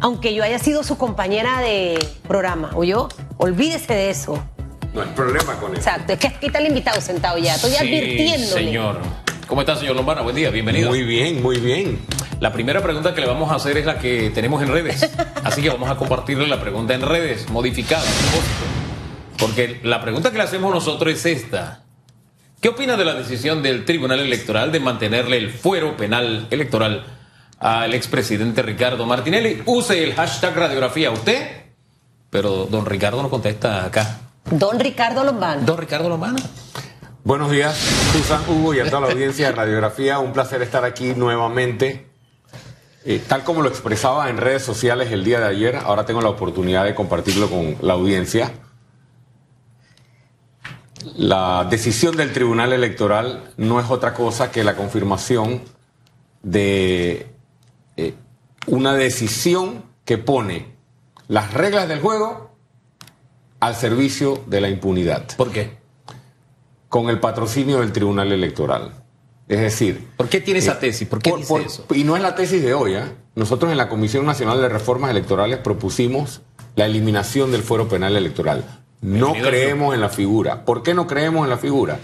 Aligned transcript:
aunque 0.00 0.34
yo 0.34 0.42
haya 0.44 0.58
sido 0.58 0.82
su 0.82 0.96
compañera 0.98 1.60
de 1.60 1.98
programa, 2.26 2.70
¿o 2.74 2.84
yo? 2.84 3.08
Olvídese 3.38 3.92
de 3.94 4.10
eso. 4.10 4.42
No 4.94 5.02
hay 5.02 5.08
problema 5.10 5.54
con 5.60 5.72
eso. 5.72 5.80
Exacto, 5.80 6.12
es 6.14 6.18
que 6.18 6.26
aquí 6.28 6.46
está 6.46 6.58
el 6.58 6.66
invitado 6.66 7.00
sentado 7.00 7.38
ya. 7.38 7.54
Estoy 7.54 7.70
Sí, 7.72 7.76
advirtiéndole. 7.78 8.46
señor. 8.64 8.98
¿Cómo 9.46 9.60
está, 9.62 9.76
señor 9.76 9.96
Lombana? 9.96 10.22
Buen 10.22 10.36
día, 10.36 10.50
bienvenido. 10.50 10.88
Muy 10.90 11.02
bien, 11.02 11.42
muy 11.42 11.58
bien. 11.58 11.98
La 12.40 12.52
primera 12.52 12.82
pregunta 12.82 13.14
que 13.14 13.20
le 13.20 13.26
vamos 13.26 13.50
a 13.50 13.56
hacer 13.56 13.76
es 13.76 13.84
la 13.86 13.98
que 13.98 14.30
tenemos 14.30 14.62
en 14.62 14.68
redes. 14.72 15.10
Así 15.44 15.60
que 15.62 15.68
vamos 15.70 15.90
a 15.90 15.96
compartirle 15.96 16.46
la 16.46 16.60
pregunta 16.60 16.94
en 16.94 17.02
redes, 17.02 17.48
modificada. 17.50 18.04
Porque 19.38 19.80
la 19.82 20.00
pregunta 20.00 20.30
que 20.30 20.38
le 20.38 20.44
hacemos 20.44 20.72
nosotros 20.72 21.12
es 21.12 21.26
esta. 21.26 21.82
¿Qué 22.60 22.68
opina 22.68 22.96
de 22.96 23.04
la 23.04 23.14
decisión 23.14 23.62
del 23.62 23.84
Tribunal 23.84 24.20
Electoral 24.20 24.70
de 24.70 24.80
mantenerle 24.80 25.38
el 25.38 25.50
fuero 25.50 25.96
penal 25.96 26.46
electoral 26.50 27.04
al 27.60 27.94
expresidente 27.94 28.62
Ricardo 28.62 29.06
Martinelli? 29.06 29.62
Use 29.66 30.02
el 30.02 30.14
hashtag 30.14 30.56
radiografía 30.56 31.10
usted, 31.10 31.66
pero 32.30 32.64
don 32.64 32.86
Ricardo 32.86 33.22
no 33.22 33.30
contesta 33.30 33.84
acá. 33.84 34.18
Don 34.50 34.80
Ricardo 34.80 35.22
Lombana. 35.22 35.62
Don 35.62 35.78
Ricardo 35.78 36.08
Lombana. 36.08 36.40
Buenos 37.22 37.50
días, 37.50 37.76
Susan, 38.12 38.40
Hugo 38.48 38.74
y 38.74 38.80
a 38.80 38.86
toda 38.86 39.02
la 39.02 39.12
audiencia 39.12 39.48
de 39.48 39.52
Radiografía. 39.52 40.18
Un 40.18 40.32
placer 40.32 40.62
estar 40.62 40.84
aquí 40.84 41.12
nuevamente. 41.14 42.06
Eh, 43.04 43.22
tal 43.28 43.44
como 43.44 43.62
lo 43.62 43.68
expresaba 43.68 44.30
en 44.30 44.38
redes 44.38 44.62
sociales 44.62 45.12
el 45.12 45.22
día 45.22 45.38
de 45.38 45.46
ayer, 45.46 45.76
ahora 45.76 46.06
tengo 46.06 46.22
la 46.22 46.30
oportunidad 46.30 46.84
de 46.84 46.94
compartirlo 46.94 47.48
con 47.50 47.76
la 47.82 47.92
audiencia. 47.92 48.52
La 51.16 51.66
decisión 51.68 52.16
del 52.16 52.32
Tribunal 52.32 52.72
Electoral 52.72 53.52
no 53.58 53.80
es 53.80 53.90
otra 53.90 54.14
cosa 54.14 54.50
que 54.50 54.64
la 54.64 54.76
confirmación 54.76 55.62
de 56.42 57.29
una 58.66 58.94
decisión 58.94 59.84
que 60.04 60.18
pone 60.18 60.74
las 61.28 61.52
reglas 61.54 61.88
del 61.88 62.00
juego 62.00 62.50
al 63.60 63.74
servicio 63.74 64.42
de 64.46 64.60
la 64.60 64.68
impunidad 64.68 65.26
¿Por 65.36 65.50
qué? 65.50 65.78
con 66.88 67.08
el 67.08 67.20
patrocinio 67.20 67.80
del 67.80 67.92
Tribunal 67.92 68.32
Electoral. 68.32 68.92
Es 69.48 69.60
decir, 69.60 70.08
¿Por 70.16 70.28
qué 70.28 70.40
tiene 70.40 70.60
esa 70.60 70.72
eh, 70.74 70.78
tesis? 70.80 71.08
¿Por 71.08 71.20
qué 71.20 71.30
por- 71.30 71.38
dice 71.40 71.48
por- 71.52 71.60
eso? 71.62 71.86
Y 71.94 72.04
no 72.04 72.16
es 72.16 72.22
la 72.22 72.34
tesis 72.34 72.62
de 72.62 72.72
hoy. 72.74 72.94
¿eh? 72.94 73.04
Nosotros 73.34 73.70
en 73.70 73.78
la 73.78 73.88
Comisión 73.88 74.24
Nacional 74.26 74.60
de 74.60 74.68
Reformas 74.68 75.10
Electorales 75.10 75.58
propusimos 75.58 76.40
la 76.76 76.86
eliminación 76.86 77.50
del 77.52 77.62
fuero 77.62 77.88
penal 77.88 78.16
electoral. 78.16 78.64
No 79.00 79.32
Bienvenido 79.32 79.48
creemos 79.50 79.94
en 79.94 80.00
la 80.00 80.08
figura. 80.08 80.64
¿Por 80.64 80.82
qué 80.82 80.94
no 80.94 81.06
creemos 81.06 81.44
en 81.44 81.50
la 81.50 81.58
figura? 81.58 81.98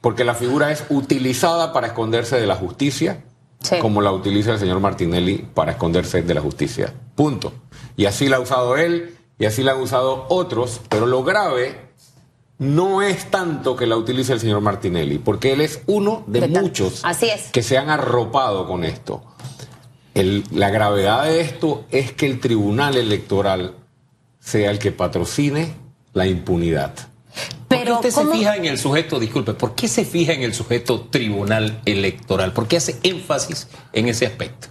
Porque 0.00 0.24
la 0.24 0.34
figura 0.34 0.70
es 0.70 0.84
utilizada 0.88 1.72
para 1.72 1.88
esconderse 1.88 2.36
de 2.36 2.46
la 2.46 2.54
justicia, 2.56 3.24
Sí. 3.64 3.76
como 3.80 4.00
la 4.02 4.12
utiliza 4.12 4.52
el 4.52 4.58
señor 4.58 4.78
Martinelli 4.78 5.38
para 5.54 5.72
esconderse 5.72 6.22
de 6.22 6.34
la 6.34 6.40
justicia. 6.42 6.92
Punto. 7.16 7.52
Y 7.96 8.04
así 8.04 8.28
la 8.28 8.36
ha 8.36 8.40
usado 8.40 8.76
él 8.76 9.16
y 9.38 9.46
así 9.46 9.62
la 9.62 9.72
han 9.72 9.80
usado 9.80 10.26
otros, 10.28 10.80
pero 10.88 11.06
lo 11.06 11.24
grave 11.24 11.80
no 12.58 13.02
es 13.02 13.30
tanto 13.30 13.74
que 13.74 13.86
la 13.86 13.96
utilice 13.96 14.32
el 14.34 14.40
señor 14.40 14.60
Martinelli, 14.60 15.18
porque 15.18 15.52
él 15.54 15.60
es 15.62 15.80
uno 15.86 16.22
de, 16.26 16.46
muchos 16.46 17.00
Así 17.04 17.28
es. 17.30 17.50
que 17.50 17.62
se 17.62 17.78
han 17.78 17.90
arropado 17.90 18.66
con 18.68 18.84
esto. 18.84 19.24
El- 20.14 20.44
la 20.52 20.70
gravedad 20.70 21.24
de 21.24 21.40
esto 21.40 21.84
es 21.90 22.12
que 22.12 22.26
el 22.26 22.38
Tribunal 22.40 22.96
Electoral 22.96 23.74
sea 24.40 24.70
el 24.70 24.78
que 24.78 24.92
patrocine 24.92 25.74
la 26.12 26.26
impunidad. 26.26 26.94
¿Por 27.84 27.92
Pero 27.92 28.00
qué 28.00 28.08
usted 28.08 28.20
¿cómo- 28.22 28.32
se 28.32 28.38
fija 28.38 28.56
en 28.56 28.64
el 28.64 28.78
sujeto, 28.78 29.20
disculpe, 29.20 29.54
¿por 29.54 29.74
qué 29.74 29.88
se 29.88 30.04
fija 30.04 30.32
en 30.32 30.42
el 30.42 30.54
sujeto 30.54 31.02
tribunal 31.10 31.80
electoral? 31.84 32.52
¿Por 32.52 32.66
qué 32.66 32.78
hace 32.78 32.98
énfasis 33.02 33.68
en 33.92 34.08
ese 34.08 34.26
aspecto? 34.26 34.68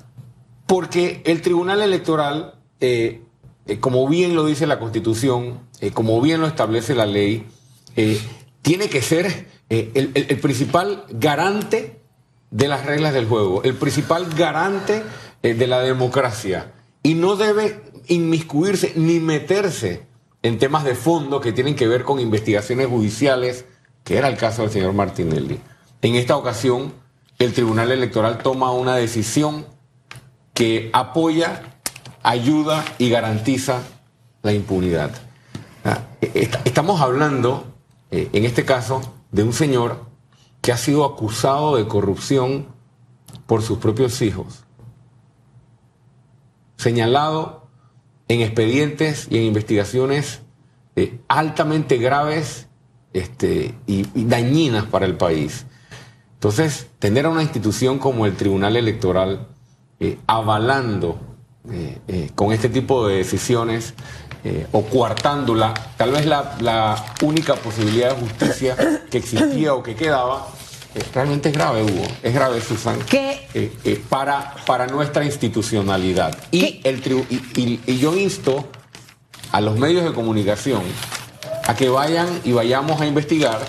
Porque 0.65 1.21
el 1.25 1.41
Tribunal 1.41 1.81
Electoral, 1.81 2.55
eh, 2.79 3.21
eh, 3.67 3.79
como 3.79 4.07
bien 4.07 4.35
lo 4.35 4.45
dice 4.45 4.65
la 4.65 4.79
Constitución, 4.79 5.59
eh, 5.81 5.91
como 5.91 6.19
bien 6.21 6.41
lo 6.41 6.47
establece 6.47 6.95
la 6.95 7.05
ley, 7.05 7.45
eh, 7.95 8.19
tiene 8.61 8.89
que 8.89 9.01
ser 9.01 9.47
eh, 9.69 9.91
el, 9.93 10.11
el- 10.13 10.25
el 10.29 10.39
principal 10.39 11.05
garante 11.09 11.99
de 12.51 12.67
las 12.67 12.85
reglas 12.85 13.13
del 13.13 13.25
juego, 13.27 13.63
el 13.63 13.75
principal 13.75 14.25
garante 14.35 15.03
eh, 15.43 15.53
de 15.53 15.67
la 15.67 15.79
democracia. 15.81 16.71
Y 17.03 17.15
no 17.15 17.35
debe 17.35 17.81
inmiscuirse 18.07 18.93
ni 18.95 19.19
meterse 19.19 20.03
en 20.43 20.59
temas 20.59 20.83
de 20.83 20.93
fondo 20.95 21.39
que 21.41 21.51
tienen 21.53 21.75
que 21.75 21.87
ver 21.87 22.03
con 22.03 22.19
investigaciones 22.19 22.87
judiciales, 22.87 23.65
que 24.03 24.17
era 24.17 24.27
el 24.27 24.37
caso 24.37 24.61
del 24.61 24.71
señor 24.71 24.93
Martinelli. 24.93 25.59
En 26.01 26.15
esta 26.15 26.37
ocasión, 26.37 26.93
el 27.39 27.53
Tribunal 27.53 27.91
Electoral 27.91 28.37
toma 28.39 28.71
una 28.71 28.95
decisión 28.95 29.65
que 30.53 30.89
apoya, 30.93 31.77
ayuda 32.21 32.83
y 32.99 33.09
garantiza 33.09 33.81
la 34.43 34.53
impunidad. 34.53 35.11
Ah, 35.85 36.01
est- 36.21 36.55
Estamos 36.65 37.01
hablando, 37.01 37.65
eh, 38.11 38.29
en 38.33 38.45
este 38.45 38.65
caso, 38.65 39.01
de 39.31 39.43
un 39.43 39.53
señor 39.53 40.05
que 40.61 40.71
ha 40.71 40.77
sido 40.77 41.05
acusado 41.05 41.75
de 41.77 41.87
corrupción 41.87 42.67
por 43.47 43.61
sus 43.63 43.79
propios 43.79 44.21
hijos, 44.21 44.63
señalado 46.77 47.62
en 48.33 48.41
expedientes 48.41 49.27
y 49.29 49.37
en 49.37 49.43
investigaciones 49.43 50.41
eh, 50.95 51.19
altamente 51.27 51.97
graves 51.97 52.67
este, 53.13 53.75
y, 53.87 54.05
dañinas 54.25 54.85
para 54.85 55.05
el 55.05 55.15
país. 55.15 55.65
Entonces, 56.35 56.87
tener 56.99 57.25
a 57.25 57.29
una 57.29 57.43
institución 57.43 57.99
como 57.99 58.25
el 58.25 58.35
Tribunal 58.35 58.75
Electoral 58.75 59.47
eh, 59.99 60.17
avalando 60.27 61.19
eh, 61.71 62.31
con 62.35 62.51
este 62.51 62.69
tipo 62.69 63.07
de 63.07 63.17
decisiones 63.17 63.93
o 64.73 64.81
coartándola, 64.81 65.73
tal 65.95 66.11
vez 66.11 66.25
la, 66.25 67.05
única 67.21 67.55
posibilidad 67.55 68.13
de 68.13 68.21
justicia 68.21 68.75
que 69.09 69.19
existía 69.19 69.73
o 69.73 69.81
que 69.81 69.95
quedaba, 69.95 70.49
realmente 71.13 71.49
es 71.49 71.55
grave, 71.55 71.83
Hugo. 71.83 72.05
Es 72.21 72.33
grave, 72.33 72.61
Susan. 72.61 72.99
¿Qué? 73.09 73.47
eh, 73.53 73.71
eh, 73.83 74.03
para, 74.09 74.55
para 74.65 74.87
nuestra 74.87 75.23
institucionalidad. 75.25 76.37
Y, 76.51 76.81
el 76.83 77.03
tribu- 77.03 77.25
y, 77.29 77.59
y- 77.61 77.79
y 77.87 77.97
yo 77.97 78.15
insto 78.17 78.67
a 79.51 79.61
los 79.61 79.77
medios 79.77 80.03
de 80.03 80.13
comunicación 80.13 80.81
a 81.65 81.75
que 81.75 81.89
vayan 81.89 82.27
y 82.43 82.51
vayamos 82.51 82.99
a 83.01 83.05
investigar 83.05 83.59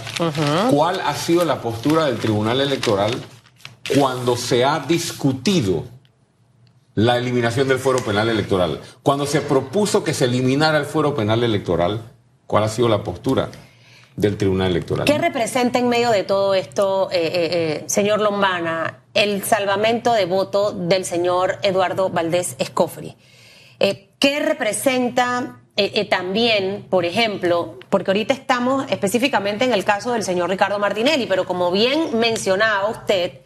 cuál 0.70 1.00
ha 1.04 1.14
sido 1.14 1.44
la 1.44 1.60
postura 1.60 2.06
del 2.06 2.18
Tribunal 2.18 2.60
Electoral 2.60 3.12
cuando 3.98 4.36
se 4.36 4.64
ha 4.64 4.80
discutido 4.80 5.84
la 6.94 7.16
eliminación 7.18 7.68
del 7.68 7.78
fuero 7.78 7.98
penal 8.04 8.28
electoral. 8.28 8.80
Cuando 9.02 9.26
se 9.26 9.40
propuso 9.40 10.04
que 10.04 10.14
se 10.14 10.24
eliminara 10.26 10.78
el 10.78 10.86
fuero 10.86 11.14
penal 11.14 11.42
electoral, 11.42 12.02
¿cuál 12.46 12.64
ha 12.64 12.68
sido 12.68 12.88
la 12.88 13.02
postura 13.04 13.50
del 14.16 14.36
Tribunal 14.36 14.70
Electoral? 14.70 15.06
¿Qué 15.06 15.18
representa 15.18 15.78
en 15.78 15.88
medio 15.88 16.10
de 16.10 16.24
todo 16.24 16.54
esto, 16.54 17.10
eh, 17.10 17.16
eh, 17.16 17.30
eh, 17.32 17.84
señor 17.86 18.20
Lombana, 18.20 19.02
el 19.12 19.42
salvamento 19.44 20.12
de 20.12 20.24
voto 20.26 20.72
del 20.72 21.04
señor 21.04 21.58
Eduardo 21.62 22.10
Valdés 22.10 22.56
Escofri? 22.58 23.16
¿Qué 24.18 24.40
representa 24.40 25.60
también, 26.08 26.86
por 26.88 27.04
ejemplo, 27.04 27.78
porque 27.90 28.10
ahorita 28.10 28.32
estamos 28.32 28.86
específicamente 28.90 29.66
en 29.66 29.74
el 29.74 29.84
caso 29.84 30.12
del 30.12 30.22
señor 30.22 30.48
Ricardo 30.48 30.78
Martinelli, 30.78 31.26
pero 31.26 31.44
como 31.44 31.70
bien 31.70 32.18
mencionaba 32.18 32.88
usted, 32.88 33.40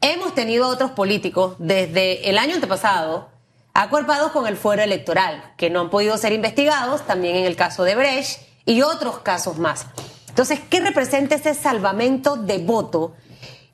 hemos 0.00 0.34
tenido 0.34 0.68
otros 0.68 0.92
políticos 0.92 1.56
desde 1.58 2.28
el 2.30 2.38
año 2.38 2.54
antepasado 2.54 3.30
acuerpados 3.74 4.30
con 4.30 4.46
el 4.46 4.56
fuero 4.56 4.82
electoral, 4.82 5.54
que 5.56 5.70
no 5.70 5.80
han 5.80 5.90
podido 5.90 6.16
ser 6.18 6.32
investigados, 6.32 7.04
también 7.04 7.34
en 7.34 7.46
el 7.46 7.56
caso 7.56 7.82
de 7.82 7.96
Brecht 7.96 8.51
y 8.64 8.82
otros 8.82 9.18
casos 9.18 9.58
más. 9.58 9.86
Entonces, 10.28 10.60
¿qué 10.70 10.80
representa 10.80 11.34
ese 11.34 11.54
salvamento 11.54 12.36
de 12.36 12.58
voto? 12.58 13.14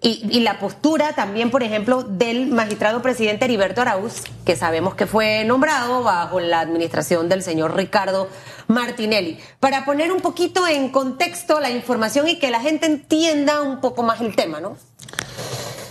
Y, 0.00 0.40
la 0.40 0.60
postura 0.60 1.12
también, 1.14 1.50
por 1.50 1.64
ejemplo, 1.64 2.04
del 2.04 2.46
magistrado 2.46 3.02
presidente 3.02 3.46
Heriberto 3.46 3.80
Arauz, 3.80 4.22
que 4.44 4.54
sabemos 4.54 4.94
que 4.94 5.06
fue 5.06 5.44
nombrado 5.44 6.04
bajo 6.04 6.38
la 6.38 6.60
administración 6.60 7.28
del 7.28 7.42
señor 7.42 7.74
Ricardo 7.74 8.28
Martinelli. 8.68 9.40
Para 9.58 9.84
poner 9.84 10.12
un 10.12 10.20
poquito 10.20 10.68
en 10.68 10.90
contexto 10.90 11.58
la 11.58 11.70
información 11.70 12.28
y 12.28 12.38
que 12.38 12.48
la 12.50 12.60
gente 12.60 12.86
entienda 12.86 13.60
un 13.60 13.80
poco 13.80 14.04
más 14.04 14.20
el 14.20 14.36
tema, 14.36 14.60
¿no? 14.60 14.76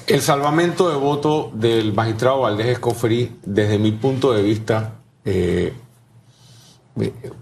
El 0.08 0.22
salvamento 0.22 0.88
de 0.90 0.96
voto 0.96 1.52
del 1.54 1.92
magistrado 1.92 2.40
Valdés 2.40 2.68
Escofri, 2.68 3.38
desde 3.44 3.78
mi 3.78 3.92
punto 3.92 4.32
de 4.32 4.42
vista, 4.42 4.94
eh, 5.26 5.74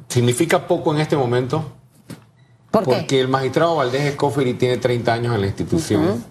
significa 0.08 0.68
poco 0.68 0.94
en 0.94 1.02
este 1.02 1.16
momento, 1.18 1.72
¿Por 2.72 2.84
qué? 2.84 2.90
porque 2.96 3.20
el 3.20 3.28
magistrado 3.28 3.76
Valdés 3.78 4.02
Escofri 4.04 4.54
tiene 4.56 4.78
30 4.78 5.14
años 5.14 5.36
en 5.36 5.42
la 5.42 5.48
institución. 5.48 6.24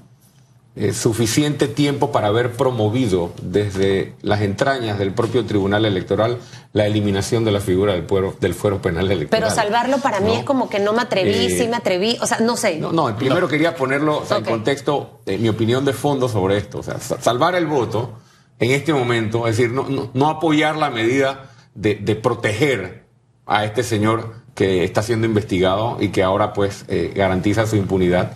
Eh, 0.76 0.92
suficiente 0.92 1.68
tiempo 1.68 2.10
para 2.10 2.26
haber 2.26 2.50
promovido 2.54 3.32
desde 3.40 4.14
las 4.22 4.40
entrañas 4.40 4.98
del 4.98 5.12
propio 5.14 5.44
Tribunal 5.46 5.84
Electoral 5.84 6.38
la 6.72 6.84
eliminación 6.84 7.44
de 7.44 7.52
la 7.52 7.60
figura 7.60 7.92
del, 7.92 8.02
fuero, 8.08 8.34
del 8.40 8.54
fuero 8.54 8.82
penal 8.82 9.08
electoral. 9.08 9.44
Pero 9.44 9.54
salvarlo 9.54 9.98
para 9.98 10.18
mí 10.18 10.34
es 10.34 10.42
como 10.42 10.68
que 10.68 10.80
no 10.80 10.92
me 10.92 11.02
atreví, 11.02 11.30
Eh, 11.46 11.56
sí 11.60 11.68
me 11.68 11.76
atreví, 11.76 12.18
o 12.20 12.26
sea, 12.26 12.40
no 12.40 12.56
sé. 12.56 12.78
No, 12.80 12.90
no, 12.92 13.16
primero 13.16 13.46
quería 13.46 13.76
ponerlo 13.76 14.18
o 14.18 14.26
sea, 14.26 14.38
Ok. 14.38 14.48
en 14.48 14.52
contexto, 14.52 15.20
eh, 15.26 15.38
mi 15.38 15.48
opinión 15.48 15.84
de 15.84 15.92
fondo 15.92 16.28
sobre 16.28 16.56
esto. 16.56 16.80
O 16.80 16.82
sea, 16.82 16.98
sa- 16.98 17.20
salvar 17.20 17.54
el 17.54 17.66
voto 17.68 18.14
en 18.58 18.72
este 18.72 18.92
momento, 18.92 19.46
es 19.46 19.56
decir, 19.56 19.72
no, 19.72 19.88
no, 19.88 20.10
no 20.12 20.28
apoyar 20.28 20.74
la 20.76 20.90
medida 20.90 21.52
de, 21.76 21.94
de 21.94 22.16
proteger 22.16 23.03
a 23.46 23.64
este 23.64 23.82
señor 23.82 24.34
que 24.54 24.84
está 24.84 25.02
siendo 25.02 25.26
investigado 25.26 25.98
y 26.00 26.08
que 26.08 26.22
ahora 26.22 26.52
pues 26.52 26.84
eh, 26.88 27.12
garantiza 27.14 27.66
su 27.66 27.76
impunidad. 27.76 28.32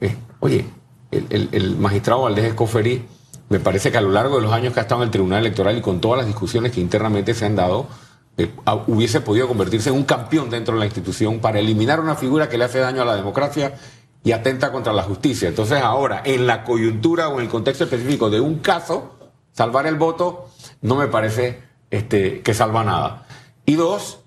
Eh, 0.00 0.16
oye, 0.40 0.66
el, 1.10 1.76
magistrado 1.76 2.22
Valdés 2.22 2.44
Escoferi 2.46 3.04
me 3.48 3.60
parece 3.60 3.90
que 3.90 3.98
a 3.98 4.00
lo 4.00 4.10
largo 4.10 4.36
de 4.36 4.42
los 4.42 4.52
años 4.52 4.72
que 4.72 4.80
ha 4.80 4.82
estado 4.82 5.02
en 5.02 5.06
el 5.06 5.10
Tribunal 5.10 5.40
Electoral 5.40 5.76
y 5.78 5.80
con 5.80 6.00
todas 6.00 6.18
las 6.18 6.26
discusiones 6.26 6.72
que 6.72 6.80
internamente 6.80 7.34
se 7.34 7.46
han 7.46 7.56
dado, 7.56 7.88
eh, 8.36 8.50
hubiese 8.86 9.20
podido 9.20 9.48
convertirse 9.48 9.88
en 9.88 9.96
un 9.96 10.04
campeón 10.04 10.50
dentro 10.50 10.74
de 10.74 10.80
la 10.80 10.86
institución 10.86 11.40
para 11.40 11.58
eliminar 11.58 11.98
una 11.98 12.14
figura 12.14 12.48
que 12.48 12.58
le 12.58 12.64
hace 12.64 12.78
daño 12.78 13.02
a 13.02 13.04
la 13.04 13.16
democracia 13.16 13.74
y 14.22 14.32
atenta 14.32 14.70
contra 14.70 14.92
la 14.92 15.02
justicia. 15.02 15.48
Entonces 15.48 15.80
ahora, 15.82 16.22
en 16.24 16.46
la 16.46 16.62
coyuntura 16.62 17.28
o 17.28 17.38
en 17.38 17.46
el 17.46 17.48
contexto 17.48 17.84
específico 17.84 18.30
de 18.30 18.40
un 18.40 18.58
caso, 18.58 19.16
salvar 19.52 19.86
el 19.86 19.96
voto 19.96 20.50
no 20.82 20.94
me 20.94 21.08
parece 21.08 21.62
este, 21.90 22.42
que 22.42 22.54
salva 22.54 22.84
nada. 22.84 23.26
Y 23.64 23.74
dos, 23.74 24.20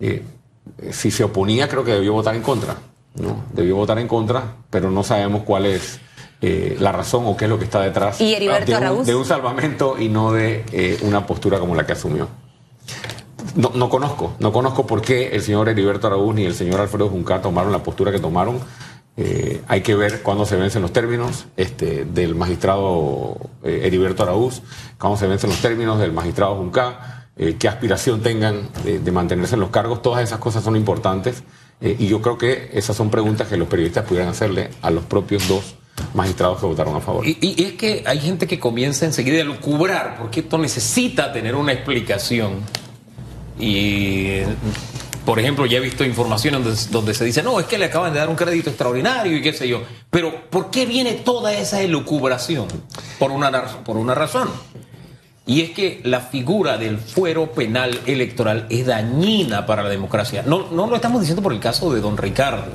eh, 0.00 0.22
si 0.90 1.10
se 1.10 1.24
oponía, 1.24 1.68
creo 1.68 1.84
que 1.84 1.92
debió 1.92 2.12
votar 2.12 2.34
en 2.34 2.42
contra. 2.42 2.76
¿no? 3.16 3.44
Debió 3.52 3.76
votar 3.76 3.98
en 3.98 4.08
contra, 4.08 4.56
pero 4.70 4.90
no 4.90 5.02
sabemos 5.02 5.42
cuál 5.42 5.66
es 5.66 6.00
eh, 6.40 6.76
la 6.78 6.92
razón 6.92 7.24
o 7.26 7.36
qué 7.36 7.46
es 7.46 7.50
lo 7.50 7.58
que 7.58 7.64
está 7.64 7.80
detrás 7.80 8.20
¿Y 8.20 8.32
Heriberto 8.32 8.70
de, 8.70 8.76
un, 8.76 8.84
Araúz? 8.84 9.06
de 9.06 9.14
un 9.16 9.24
salvamento 9.24 9.96
y 9.98 10.08
no 10.08 10.32
de 10.32 10.64
eh, 10.70 10.98
una 11.02 11.26
postura 11.26 11.58
como 11.58 11.74
la 11.74 11.84
que 11.84 11.92
asumió. 11.92 12.28
No, 13.56 13.72
no 13.74 13.88
conozco, 13.88 14.34
no 14.38 14.52
conozco 14.52 14.86
por 14.86 15.00
qué 15.02 15.30
el 15.30 15.42
señor 15.42 15.68
Heriberto 15.68 16.06
Araúz 16.06 16.34
ni 16.34 16.44
el 16.44 16.54
señor 16.54 16.80
Alfredo 16.80 17.08
Juncar 17.08 17.42
tomaron 17.42 17.72
la 17.72 17.82
postura 17.82 18.12
que 18.12 18.20
tomaron. 18.20 18.60
Eh, 19.16 19.62
hay 19.66 19.80
que 19.80 19.96
ver 19.96 20.22
cuándo 20.22 20.46
se 20.46 20.54
vencen 20.54 20.80
los 20.80 20.92
términos 20.92 21.46
este, 21.56 22.04
del 22.04 22.36
magistrado 22.36 23.36
Heriberto 23.64 24.22
Araúz, 24.22 24.62
cuándo 24.96 25.18
se 25.18 25.26
vencen 25.26 25.50
los 25.50 25.60
términos 25.60 25.98
del 25.98 26.12
magistrado 26.12 26.54
Juncar, 26.54 27.17
eh, 27.38 27.56
qué 27.58 27.68
aspiración 27.68 28.22
tengan 28.22 28.68
de, 28.84 28.98
de 28.98 29.12
mantenerse 29.12 29.54
en 29.54 29.60
los 29.60 29.70
cargos. 29.70 30.02
Todas 30.02 30.22
esas 30.22 30.38
cosas 30.38 30.64
son 30.64 30.76
importantes 30.76 31.42
eh, 31.80 31.96
y 31.98 32.06
yo 32.08 32.20
creo 32.20 32.36
que 32.36 32.70
esas 32.72 32.96
son 32.96 33.10
preguntas 33.10 33.48
que 33.48 33.56
los 33.56 33.68
periodistas 33.68 34.04
pudieran 34.04 34.30
hacerle 34.30 34.70
a 34.82 34.90
los 34.90 35.04
propios 35.04 35.46
dos 35.48 35.76
magistrados 36.14 36.60
que 36.60 36.66
votaron 36.66 36.96
a 36.96 37.00
favor. 37.00 37.26
Y, 37.26 37.38
y 37.40 37.64
es 37.64 37.72
que 37.72 38.04
hay 38.06 38.20
gente 38.20 38.46
que 38.46 38.58
comienza 38.58 39.04
enseguida 39.04 39.42
a 39.42 39.44
lucubrar, 39.44 40.16
porque 40.18 40.40
esto 40.40 40.58
necesita 40.58 41.32
tener 41.32 41.54
una 41.54 41.72
explicación. 41.72 42.60
Y, 43.58 44.40
por 45.24 45.38
ejemplo, 45.40 45.66
ya 45.66 45.78
he 45.78 45.80
visto 45.80 46.04
informaciones 46.04 46.62
donde, 46.62 46.80
donde 46.90 47.14
se 47.14 47.24
dice, 47.24 47.42
no, 47.42 47.58
es 47.58 47.66
que 47.66 47.78
le 47.78 47.86
acaban 47.86 48.12
de 48.12 48.20
dar 48.20 48.28
un 48.28 48.36
crédito 48.36 48.70
extraordinario 48.70 49.36
y 49.36 49.42
qué 49.42 49.52
sé 49.52 49.68
yo. 49.68 49.82
Pero, 50.10 50.48
¿por 50.50 50.70
qué 50.70 50.86
viene 50.86 51.14
toda 51.14 51.52
esa 51.52 51.82
elucubración? 51.82 52.68
Por 53.18 53.32
una, 53.32 53.50
por 53.84 53.96
una 53.96 54.14
razón. 54.14 54.48
Y 55.48 55.62
es 55.62 55.70
que 55.70 56.02
la 56.04 56.20
figura 56.20 56.76
del 56.76 56.98
fuero 56.98 57.52
penal 57.52 57.98
electoral 58.04 58.66
es 58.68 58.84
dañina 58.84 59.64
para 59.64 59.82
la 59.82 59.88
democracia. 59.88 60.44
No, 60.46 60.70
no 60.70 60.86
lo 60.86 60.94
estamos 60.94 61.22
diciendo 61.22 61.42
por 61.42 61.54
el 61.54 61.58
caso 61.58 61.90
de 61.92 62.02
don 62.02 62.18
Ricardo. 62.18 62.70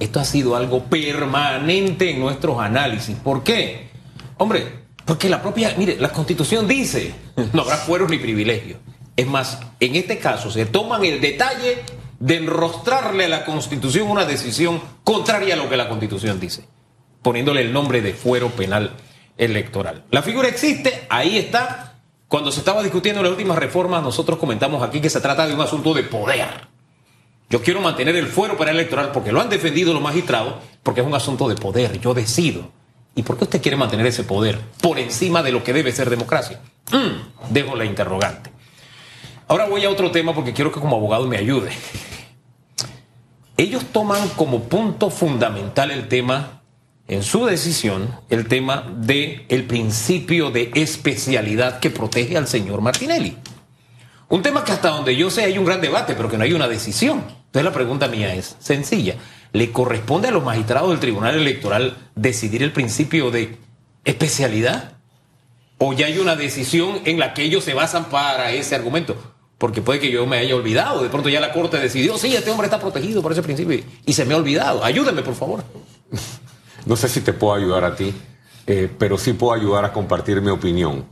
Esto 0.00 0.18
ha 0.18 0.24
sido 0.24 0.56
algo 0.56 0.82
permanente 0.86 2.10
en 2.10 2.18
nuestros 2.18 2.58
análisis. 2.58 3.14
¿Por 3.14 3.44
qué? 3.44 3.90
Hombre, 4.38 4.80
porque 5.04 5.28
la 5.28 5.40
propia, 5.40 5.72
mire, 5.78 6.00
la 6.00 6.08
constitución 6.08 6.66
dice, 6.66 7.14
no 7.52 7.62
habrá 7.62 7.76
fueros 7.76 8.10
ni 8.10 8.18
privilegios. 8.18 8.80
Es 9.14 9.28
más, 9.28 9.60
en 9.78 9.94
este 9.94 10.18
caso 10.18 10.50
se 10.50 10.66
toman 10.66 11.04
el 11.04 11.20
detalle 11.20 11.84
de 12.18 12.36
enrostrarle 12.38 13.26
a 13.26 13.28
la 13.28 13.44
constitución 13.44 14.10
una 14.10 14.24
decisión 14.24 14.82
contraria 15.04 15.54
a 15.54 15.56
lo 15.56 15.68
que 15.68 15.76
la 15.76 15.88
constitución 15.88 16.40
dice, 16.40 16.64
poniéndole 17.22 17.60
el 17.60 17.72
nombre 17.72 18.02
de 18.02 18.14
fuero 18.14 18.48
penal 18.48 18.96
electoral. 19.38 20.06
La 20.10 20.22
figura 20.22 20.48
existe, 20.48 21.06
ahí 21.08 21.38
está. 21.38 21.89
Cuando 22.30 22.52
se 22.52 22.60
estaba 22.60 22.84
discutiendo 22.84 23.24
las 23.24 23.32
últimas 23.32 23.58
reformas, 23.58 24.04
nosotros 24.04 24.38
comentamos 24.38 24.84
aquí 24.84 25.00
que 25.00 25.10
se 25.10 25.20
trata 25.20 25.48
de 25.48 25.52
un 25.52 25.60
asunto 25.62 25.92
de 25.92 26.04
poder. 26.04 26.68
Yo 27.48 27.60
quiero 27.60 27.80
mantener 27.80 28.14
el 28.14 28.28
fuero 28.28 28.56
penal 28.56 28.76
electoral 28.76 29.10
porque 29.10 29.32
lo 29.32 29.40
han 29.40 29.48
defendido 29.48 29.92
los 29.92 30.00
magistrados, 30.00 30.54
porque 30.84 31.00
es 31.00 31.06
un 31.08 31.14
asunto 31.14 31.48
de 31.48 31.56
poder. 31.56 31.98
Yo 31.98 32.14
decido. 32.14 32.70
¿Y 33.16 33.24
por 33.24 33.36
qué 33.36 33.42
usted 33.42 33.60
quiere 33.60 33.76
mantener 33.76 34.06
ese 34.06 34.22
poder 34.22 34.60
por 34.80 35.00
encima 35.00 35.42
de 35.42 35.50
lo 35.50 35.64
que 35.64 35.72
debe 35.72 35.90
ser 35.90 36.08
democracia? 36.08 36.60
Mm, 36.92 37.52
dejo 37.52 37.74
la 37.74 37.84
interrogante. 37.84 38.52
Ahora 39.48 39.66
voy 39.66 39.84
a 39.84 39.90
otro 39.90 40.12
tema 40.12 40.32
porque 40.32 40.52
quiero 40.52 40.70
que 40.70 40.78
como 40.78 40.94
abogado 40.94 41.26
me 41.26 41.36
ayude. 41.36 41.72
Ellos 43.56 43.86
toman 43.92 44.28
como 44.36 44.68
punto 44.68 45.10
fundamental 45.10 45.90
el 45.90 46.06
tema, 46.06 46.59
en 47.10 47.24
su 47.24 47.44
decisión, 47.44 48.14
el 48.30 48.46
tema 48.46 48.86
del 48.98 49.44
el 49.48 49.64
principio 49.64 50.52
de 50.52 50.70
especialidad 50.74 51.80
que 51.80 51.90
protege 51.90 52.36
al 52.36 52.46
señor 52.46 52.82
Martinelli. 52.82 53.36
Un 54.28 54.42
tema 54.42 54.64
que 54.64 54.70
hasta 54.70 54.90
donde 54.90 55.16
yo 55.16 55.28
sé 55.28 55.42
hay 55.42 55.58
un 55.58 55.64
gran 55.64 55.80
debate, 55.80 56.14
pero 56.14 56.30
que 56.30 56.38
no 56.38 56.44
hay 56.44 56.52
una 56.52 56.68
decisión. 56.68 57.24
Entonces 57.46 57.64
la 57.64 57.72
pregunta 57.72 58.06
mía 58.06 58.32
es 58.36 58.54
sencilla. 58.60 59.16
¿Le 59.52 59.72
corresponde 59.72 60.28
a 60.28 60.30
los 60.30 60.44
magistrados 60.44 60.90
del 60.90 61.00
Tribunal 61.00 61.34
Electoral 61.34 61.96
decidir 62.14 62.62
el 62.62 62.72
principio 62.72 63.32
de 63.32 63.58
especialidad? 64.04 64.92
¿O 65.78 65.92
ya 65.92 66.06
hay 66.06 66.18
una 66.18 66.36
decisión 66.36 67.00
en 67.06 67.18
la 67.18 67.34
que 67.34 67.42
ellos 67.42 67.64
se 67.64 67.74
basan 67.74 68.04
para 68.04 68.52
ese 68.52 68.76
argumento? 68.76 69.16
Porque 69.58 69.82
puede 69.82 69.98
que 69.98 70.12
yo 70.12 70.26
me 70.26 70.38
haya 70.38 70.54
olvidado. 70.54 71.02
De 71.02 71.08
pronto 71.08 71.28
ya 71.28 71.40
la 71.40 71.52
Corte 71.52 71.78
decidió, 71.78 72.16
sí, 72.18 72.36
este 72.36 72.52
hombre 72.52 72.66
está 72.66 72.78
protegido 72.78 73.20
por 73.20 73.32
ese 73.32 73.42
principio 73.42 73.82
y 74.06 74.12
se 74.12 74.24
me 74.24 74.34
ha 74.34 74.36
olvidado. 74.36 74.84
Ayúdeme, 74.84 75.22
por 75.22 75.34
favor. 75.34 75.64
No 76.86 76.96
sé 76.96 77.08
si 77.08 77.20
te 77.20 77.32
puedo 77.32 77.54
ayudar 77.54 77.84
a 77.84 77.96
ti, 77.96 78.14
eh, 78.66 78.90
pero 78.98 79.18
sí 79.18 79.32
puedo 79.32 79.52
ayudar 79.52 79.84
a 79.84 79.92
compartir 79.92 80.40
mi 80.40 80.50
opinión. 80.50 81.04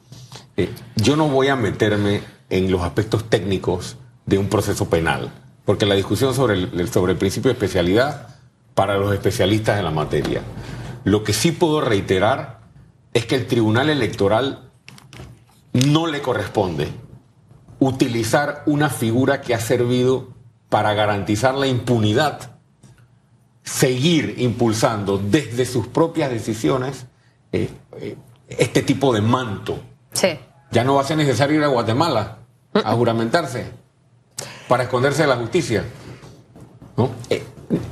Eh, 0.57 0.71
yo 0.97 1.17
no 1.17 1.29
voy 1.29 1.49
a 1.49 1.57
meterme 1.57 2.23
en 2.51 2.71
los 2.71 2.83
aspectos 2.83 3.29
técnicos 3.29 3.97
de 4.27 4.39
un 4.39 4.49
proceso 4.49 4.89
penal, 4.89 5.31
porque 5.65 5.87
la 5.87 5.95
discusión 5.95 6.35
sobre 6.35 6.55
el, 6.55 6.89
sobre 6.89 7.13
el 7.13 7.19
principio 7.19 7.49
de 7.49 7.55
especialidad 7.55 8.37
para 8.75 8.97
los 8.97 9.13
especialistas 9.13 9.79
en 9.79 9.85
la 9.85 9.91
materia. 9.91 10.43
Lo 11.05 11.25
que 11.25 11.33
sí 11.33 11.53
puedo 11.53 11.81
reiterar 11.81 12.61
es 13.15 13.27
que 13.27 13.35
el 13.35 13.47
Tribunal 13.47 13.91
Electoral 13.91 14.71
no 15.73 16.07
le 16.07 16.21
corresponde 16.21 16.89
utilizar 17.79 18.63
una 18.67 18.91
figura 18.91 19.41
que 19.41 19.55
ha 19.55 19.61
servido 19.61 20.29
para 20.69 20.95
garantizar 20.95 21.55
la 21.55 21.67
impunidad 21.67 22.58
seguir 23.69 24.35
impulsando 24.39 25.19
desde 25.19 25.67
sus 25.67 25.87
propias 25.87 26.31
decisiones 26.31 27.07
eh, 27.53 27.69
eh, 28.01 28.17
este 28.49 28.83
tipo 28.83 29.13
de 29.13 29.21
manto. 29.21 29.79
Sí. 30.13 30.29
Ya 30.71 30.85
no 30.85 30.95
va 30.95 31.03
a 31.03 31.05
ser 31.05 31.17
necesario 31.17 31.57
ir 31.59 31.65
a 31.65 31.69
Guatemala 31.69 32.39
a 32.73 32.93
juramentarse 32.95 33.67
para 34.69 34.85
esconderse 34.85 35.23
de 35.23 35.29
la 35.29 35.37
justicia. 35.37 35.85
¿no? 36.97 37.11
Eh, 37.31 37.45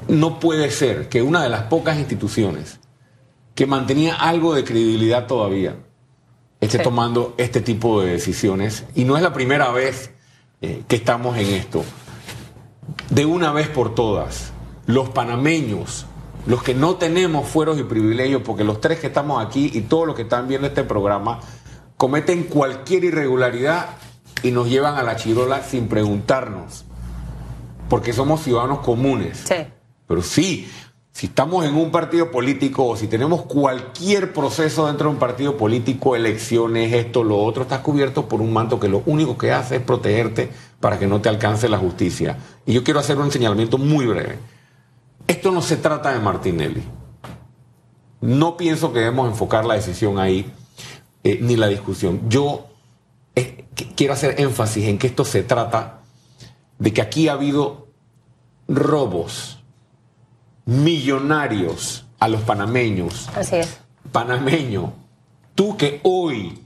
no 0.09 0.40
puede 0.40 0.71
ser 0.71 1.09
que 1.09 1.23
una 1.23 1.42
de 1.42 1.49
las 1.49 1.62
pocas 1.64 1.99
instituciones 1.99 2.80
que 3.54 3.66
mantenía 3.66 4.14
algo 4.14 4.54
de 4.54 4.64
credibilidad 4.64 5.26
todavía 5.26 5.76
esté 6.61 6.78
Sí. 6.78 6.85
tomando 6.85 7.35
este 7.38 7.61
tipo 7.61 8.00
de 8.00 8.12
decisiones. 8.12 8.85
Y 8.95 9.04
no 9.04 9.16
es 9.16 9.23
la 9.23 9.33
primera 9.33 9.71
vez 9.71 10.11
eh, 10.62 10.83
que 10.88 10.97
estamos 10.97 11.37
en 11.37 11.49
esto. 11.49 11.85
De 13.11 13.26
una 13.26 13.52
vez 13.52 13.68
por 13.68 13.95
todas, 13.95 14.52
los 14.87 15.09
panameños, 15.11 16.07
los 16.47 16.62
que 16.62 16.75
no 16.75 16.97
tenemos 16.97 17.49
fueros 17.49 17.78
y 17.78 17.83
privilegios, 17.83 18.43
porque 18.43 18.64
los 18.64 18.81
tres 18.81 19.00
que 19.00 19.09
estamos 19.09 19.45
aquí 19.45 19.71
y 19.75 19.83
todos 19.83 20.07
los 20.07 20.16
que 20.16 20.23
están 20.23 20.49
viendo 20.49 20.69
este 20.69 20.85
programa, 20.85 21.40
cometen 21.97 22.45
cualquier 22.45 23.05
irregularidad 23.05 23.90
y 24.43 24.50
nos 24.50 24.69
llevan 24.69 24.97
a 24.97 25.02
la 25.02 25.16
chirola 25.16 25.62
sin 25.62 25.88
preguntarnos, 25.88 26.85
porque 27.88 28.12
somos 28.12 28.43
ciudadanos 28.43 28.81
comunes. 28.81 29.43
Sí. 29.45 29.57
Pero 30.07 30.23
sí, 30.23 30.69
si 31.11 31.26
estamos 31.26 31.64
en 31.64 31.75
un 31.75 31.90
partido 31.90 32.31
político 32.31 32.87
o 32.87 32.97
si 32.97 33.09
tenemos 33.09 33.43
cualquier 33.47 34.33
proceso 34.33 34.87
dentro 34.87 35.09
de 35.09 35.14
un 35.14 35.19
partido 35.19 35.57
político, 35.57 36.14
elecciones, 36.14 36.93
esto, 36.93 37.25
lo 37.25 37.38
otro, 37.38 37.62
estás 37.62 37.81
cubierto 37.81 38.28
por 38.28 38.40
un 38.40 38.52
manto 38.52 38.78
que 38.78 38.88
lo 38.88 39.02
único 39.07 39.38
que 39.38 39.50
hace 39.50 39.76
es 39.76 39.83
protegerte 39.83 40.50
para 40.78 40.99
que 40.99 41.07
no 41.07 41.21
te 41.21 41.28
alcance 41.28 41.69
la 41.69 41.78
justicia. 41.78 42.37
Y 42.66 42.75
yo 42.75 42.85
quiero 42.85 43.00
hacer 43.00 43.16
un 43.16 43.33
señalamiento 43.33 43.78
muy 43.78 44.07
breve. 44.07 44.38
Esto 45.26 45.50
no 45.50 45.61
se 45.62 45.76
trata 45.76 46.12
de 46.12 46.21
Martinelli. 46.21 46.83
No 48.21 48.56
pienso 48.56 48.92
que 48.92 49.00
debemos 49.00 49.28
enfocar 49.28 49.64
la 49.64 49.75
decisión 49.75 50.18
ahí, 50.18 50.52
eh, 51.25 51.38
ni 51.40 51.56
la 51.56 51.66
discusión. 51.68 52.23
Yo 52.28 52.66
eh, 53.35 53.66
qu- 53.76 53.92
quiero 53.97 54.12
hacer 54.14 54.40
énfasis 54.40 54.85
en 54.87 54.99
que 54.99 55.06
esto 55.09 55.25
se 55.25 55.42
trata 55.42 56.00
de 56.78 56.92
que 56.92 57.02
aquí 57.02 57.28
ha 57.28 57.33
habido 57.33 57.88
robos 58.68 59.62
millonarios 60.64 62.06
a 62.18 62.28
los 62.28 62.42
panameños. 62.42 63.28
Así 63.35 63.56
es. 63.56 63.78
Panameño, 64.12 64.92
tú 65.54 65.76
que 65.76 66.00
hoy 66.04 66.62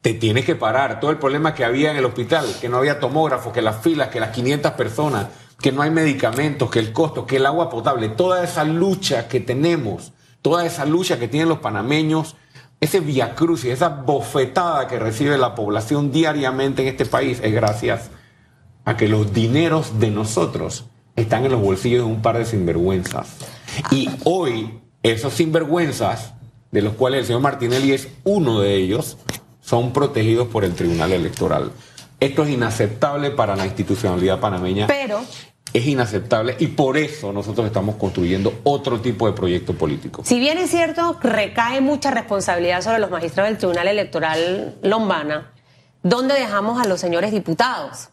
te 0.00 0.14
tienes 0.14 0.44
que 0.44 0.54
parar, 0.54 1.00
todo 1.00 1.10
el 1.10 1.18
problema 1.18 1.54
que 1.54 1.64
había 1.64 1.90
en 1.90 1.96
el 1.96 2.04
hospital, 2.04 2.46
que 2.60 2.68
no 2.68 2.76
había 2.78 3.00
tomógrafo, 3.00 3.52
que 3.52 3.62
las 3.62 3.82
filas, 3.82 4.08
que 4.08 4.20
las 4.20 4.30
500 4.30 4.72
personas, 4.72 5.26
que 5.64 5.72
no 5.72 5.80
hay 5.80 5.90
medicamentos, 5.90 6.68
que 6.70 6.78
el 6.78 6.92
costo, 6.92 7.24
que 7.24 7.36
el 7.36 7.46
agua 7.46 7.70
potable, 7.70 8.10
toda 8.10 8.44
esa 8.44 8.64
lucha 8.64 9.28
que 9.28 9.40
tenemos, 9.40 10.12
toda 10.42 10.66
esa 10.66 10.84
lucha 10.84 11.18
que 11.18 11.26
tienen 11.26 11.48
los 11.48 11.60
panameños, 11.60 12.36
ese 12.82 13.00
viacrucis, 13.00 13.70
esa 13.70 13.88
bofetada 13.88 14.86
que 14.88 14.98
recibe 14.98 15.38
la 15.38 15.54
población 15.54 16.12
diariamente 16.12 16.82
en 16.82 16.88
este 16.88 17.06
país, 17.06 17.40
es 17.42 17.50
gracias 17.54 18.10
a 18.84 18.98
que 18.98 19.08
los 19.08 19.32
dineros 19.32 19.98
de 19.98 20.10
nosotros 20.10 20.84
están 21.16 21.46
en 21.46 21.52
los 21.52 21.62
bolsillos 21.62 22.04
de 22.04 22.12
un 22.12 22.20
par 22.20 22.36
de 22.36 22.44
sinvergüenzas. 22.44 23.28
Y 23.90 24.10
hoy 24.24 24.82
esos 25.02 25.32
sinvergüenzas, 25.32 26.34
de 26.72 26.82
los 26.82 26.92
cuales 26.92 27.20
el 27.20 27.26
señor 27.28 27.40
Martinelli 27.40 27.92
es 27.92 28.08
uno 28.24 28.60
de 28.60 28.74
ellos, 28.74 29.16
son 29.62 29.94
protegidos 29.94 30.46
por 30.48 30.62
el 30.66 30.74
Tribunal 30.74 31.12
Electoral. 31.12 31.72
Esto 32.20 32.44
es 32.44 32.50
inaceptable 32.50 33.30
para 33.30 33.56
la 33.56 33.64
institucionalidad 33.64 34.40
panameña. 34.40 34.88
Pero 34.88 35.22
es 35.74 35.86
inaceptable 35.86 36.54
y 36.60 36.68
por 36.68 36.96
eso 36.96 37.32
nosotros 37.32 37.66
estamos 37.66 37.96
construyendo 37.96 38.60
otro 38.62 39.00
tipo 39.00 39.26
de 39.26 39.32
proyecto 39.32 39.74
político. 39.74 40.22
Si 40.24 40.38
bien 40.38 40.56
es 40.56 40.70
cierto, 40.70 41.18
recae 41.20 41.80
mucha 41.80 42.12
responsabilidad 42.12 42.80
sobre 42.80 43.00
los 43.00 43.10
magistrados 43.10 43.50
del 43.50 43.58
Tribunal 43.58 43.88
Electoral 43.88 44.76
Lombana, 44.82 45.52
¿dónde 46.04 46.34
dejamos 46.34 46.80
a 46.80 46.88
los 46.88 47.00
señores 47.00 47.32
diputados? 47.32 48.10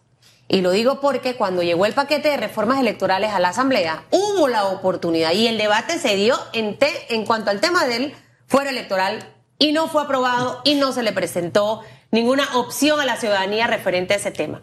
Y 0.48 0.62
lo 0.62 0.72
digo 0.72 1.00
porque 1.00 1.36
cuando 1.36 1.62
llegó 1.62 1.86
el 1.86 1.94
paquete 1.94 2.30
de 2.30 2.38
reformas 2.38 2.80
electorales 2.80 3.32
a 3.32 3.40
la 3.40 3.50
Asamblea, 3.50 4.06
hubo 4.10 4.48
la 4.48 4.66
oportunidad 4.66 5.32
y 5.32 5.48
el 5.48 5.60
debate 5.60 6.00
se 6.00 6.16
dio 6.16 6.36
en, 6.54 6.78
en 7.10 7.26
cuanto 7.26 7.52
al 7.52 7.62
tema 7.62 7.86
del 7.86 8.14
fuero 8.48 8.72
electoral 8.72 9.24
y 9.60 9.72
no 9.72 9.88
fue 9.88 10.02
aprobado 10.02 10.62
y 10.66 10.76
no 10.76 10.92
se 10.94 11.04
le 11.04 11.14
presentó 11.14 11.82
ninguna 12.10 12.58
opción 12.58 13.00
a 13.00 13.06
la 13.06 13.18
ciudadanía 13.18 13.68
referente 13.68 14.16
a 14.16 14.18
ese 14.18 14.32
tema. 14.32 14.62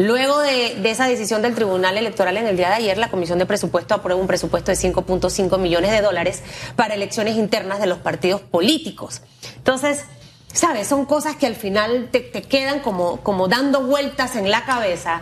Luego 0.00 0.38
de, 0.38 0.88
esa 0.88 1.08
decisión 1.08 1.42
del 1.42 1.56
Tribunal 1.56 1.98
Electoral 1.98 2.36
en 2.36 2.46
el 2.46 2.56
día 2.56 2.68
de 2.68 2.76
ayer, 2.76 2.98
la 2.98 3.10
Comisión 3.10 3.40
de 3.40 3.46
Presupuesto 3.46 3.96
aprueba 3.96 4.20
un 4.20 4.28
presupuesto 4.28 4.70
de 4.70 4.76
5.5 4.76 5.58
millones 5.58 5.90
de 5.90 6.00
dólares 6.00 6.44
para 6.76 6.94
elecciones 6.94 7.36
internas 7.36 7.80
de 7.80 7.88
los 7.88 7.98
partidos 7.98 8.40
políticos. 8.40 9.22
Entonces, 9.56 10.04
¿sabes? 10.52 10.86
Son 10.86 11.04
cosas 11.04 11.34
que 11.34 11.48
al 11.48 11.56
final 11.56 12.10
te, 12.12 12.30
quedan 12.30 12.78
como, 12.78 13.22
como 13.22 13.48
dando 13.48 13.82
vueltas 13.82 14.36
en 14.36 14.52
la 14.52 14.64
cabeza. 14.64 15.20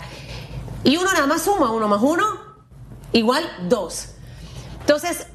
Y 0.84 0.98
uno 0.98 1.10
nada 1.10 1.26
más 1.26 1.40
suma, 1.40 1.72
uno 1.72 1.88
más 1.88 2.02
uno, 2.02 2.26
igual 3.12 3.50
dos. 3.70 4.08
Entonces, 4.80 5.26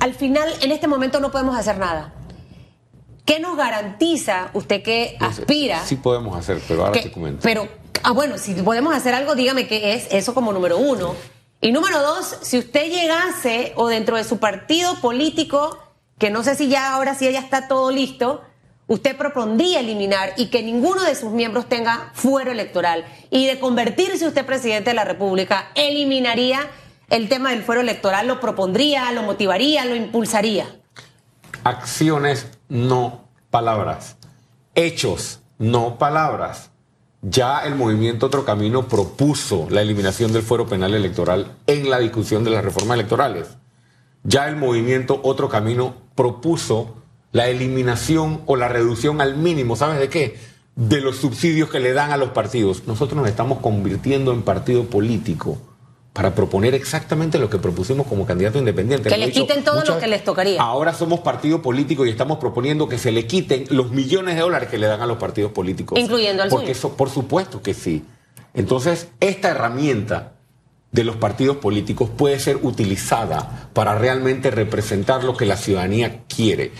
al 0.00 0.14
final, 0.14 0.48
en 0.62 0.72
este 0.72 0.88
momento 0.88 1.20
no 1.20 1.30
podemos 1.30 1.58
hacer 1.58 1.76
nada. 1.76 2.14
¿Qué 3.32 3.40
nos 3.40 3.56
garantiza 3.56 4.50
usted 4.52 4.82
que 4.82 5.16
aspira? 5.18 5.82
Sí 5.86 5.96
podemos 5.96 6.36
hacer, 6.36 6.60
pero 6.68 6.84
ahora 6.84 7.00
te 7.00 7.10
comento. 7.10 7.40
Pero 7.42 7.66
ah, 8.02 8.12
bueno, 8.12 8.36
si 8.36 8.52
podemos 8.52 8.94
hacer 8.94 9.14
algo, 9.14 9.34
dígame 9.34 9.66
qué 9.66 9.94
es 9.94 10.06
eso 10.10 10.34
como 10.34 10.52
número 10.52 10.76
uno. 10.76 11.14
Y 11.62 11.72
número 11.72 12.02
dos, 12.02 12.36
si 12.42 12.58
usted 12.58 12.90
llegase 12.90 13.72
o 13.76 13.88
dentro 13.88 14.18
de 14.18 14.24
su 14.24 14.36
partido 14.36 15.00
político, 15.00 15.78
que 16.18 16.28
no 16.28 16.42
sé 16.42 16.56
si 16.56 16.68
ya 16.68 16.92
ahora 16.92 17.14
sí 17.14 17.32
ya 17.32 17.40
está 17.40 17.68
todo 17.68 17.90
listo, 17.90 18.42
usted 18.86 19.16
propondría 19.16 19.80
eliminar 19.80 20.34
y 20.36 20.48
que 20.48 20.62
ninguno 20.62 21.02
de 21.02 21.14
sus 21.14 21.30
miembros 21.30 21.70
tenga 21.70 22.10
fuero 22.12 22.50
electoral. 22.50 23.06
Y 23.30 23.46
de 23.46 23.58
convertirse 23.58 24.26
usted 24.26 24.44
presidente 24.44 24.90
de 24.90 24.94
la 24.94 25.04
República, 25.06 25.70
eliminaría 25.74 26.68
el 27.08 27.30
tema 27.30 27.48
del 27.48 27.62
fuero 27.62 27.80
electoral, 27.80 28.28
lo 28.28 28.40
propondría, 28.40 29.10
lo 29.12 29.22
motivaría, 29.22 29.86
lo 29.86 29.94
impulsaría. 29.94 30.66
Acciones, 31.64 32.48
no 32.68 33.21
palabras. 33.52 34.16
Hechos, 34.74 35.42
no 35.58 35.98
palabras. 35.98 36.70
Ya 37.20 37.60
el 37.60 37.76
movimiento 37.76 38.26
Otro 38.26 38.44
Camino 38.44 38.88
propuso 38.88 39.68
la 39.70 39.82
eliminación 39.82 40.32
del 40.32 40.42
fuero 40.42 40.66
penal 40.66 40.94
electoral 40.94 41.52
en 41.66 41.88
la 41.88 42.00
discusión 42.00 42.42
de 42.42 42.50
las 42.50 42.64
reformas 42.64 42.96
electorales. 42.96 43.58
Ya 44.24 44.48
el 44.48 44.56
movimiento 44.56 45.20
Otro 45.22 45.50
Camino 45.50 45.94
propuso 46.16 46.96
la 47.30 47.48
eliminación 47.48 48.40
o 48.46 48.56
la 48.56 48.68
reducción 48.68 49.20
al 49.20 49.36
mínimo, 49.36 49.76
¿sabes 49.76 50.00
de 50.00 50.08
qué? 50.08 50.38
De 50.74 51.02
los 51.02 51.16
subsidios 51.18 51.68
que 51.68 51.78
le 51.78 51.92
dan 51.92 52.10
a 52.10 52.16
los 52.16 52.30
partidos. 52.30 52.84
Nosotros 52.86 53.20
nos 53.20 53.28
estamos 53.28 53.58
convirtiendo 53.58 54.32
en 54.32 54.42
partido 54.42 54.84
político 54.86 55.58
para 56.12 56.34
proponer 56.34 56.74
exactamente 56.74 57.38
lo 57.38 57.48
que 57.48 57.58
propusimos 57.58 58.06
como 58.06 58.26
candidato 58.26 58.58
independiente. 58.58 59.08
Que 59.08 59.16
le 59.16 59.30
quiten 59.30 59.64
todo 59.64 59.82
lo 59.82 59.98
que 59.98 60.06
les 60.06 60.22
tocaría. 60.24 60.60
Ahora 60.60 60.92
somos 60.92 61.20
partido 61.20 61.62
político 61.62 62.04
y 62.04 62.10
estamos 62.10 62.38
proponiendo 62.38 62.88
que 62.88 62.98
se 62.98 63.12
le 63.12 63.26
quiten 63.26 63.64
los 63.70 63.90
millones 63.92 64.34
de 64.34 64.42
dólares 64.42 64.68
que 64.68 64.78
le 64.78 64.86
dan 64.86 65.00
a 65.00 65.06
los 65.06 65.16
partidos 65.16 65.52
políticos. 65.52 65.98
Incluyendo 65.98 66.42
al 66.42 66.50
Porque 66.50 66.72
eso, 66.72 66.96
por 66.96 67.08
supuesto 67.08 67.62
que 67.62 67.72
sí. 67.72 68.04
Entonces, 68.52 69.08
esta 69.20 69.50
herramienta 69.50 70.32
de 70.90 71.04
los 71.04 71.16
partidos 71.16 71.56
políticos 71.56 72.10
puede 72.14 72.38
ser 72.38 72.58
utilizada 72.62 73.70
para 73.72 73.94
realmente 73.94 74.50
representar 74.50 75.24
lo 75.24 75.34
que 75.34 75.46
la 75.46 75.56
ciudadanía 75.56 76.24
quiere. 76.28 76.72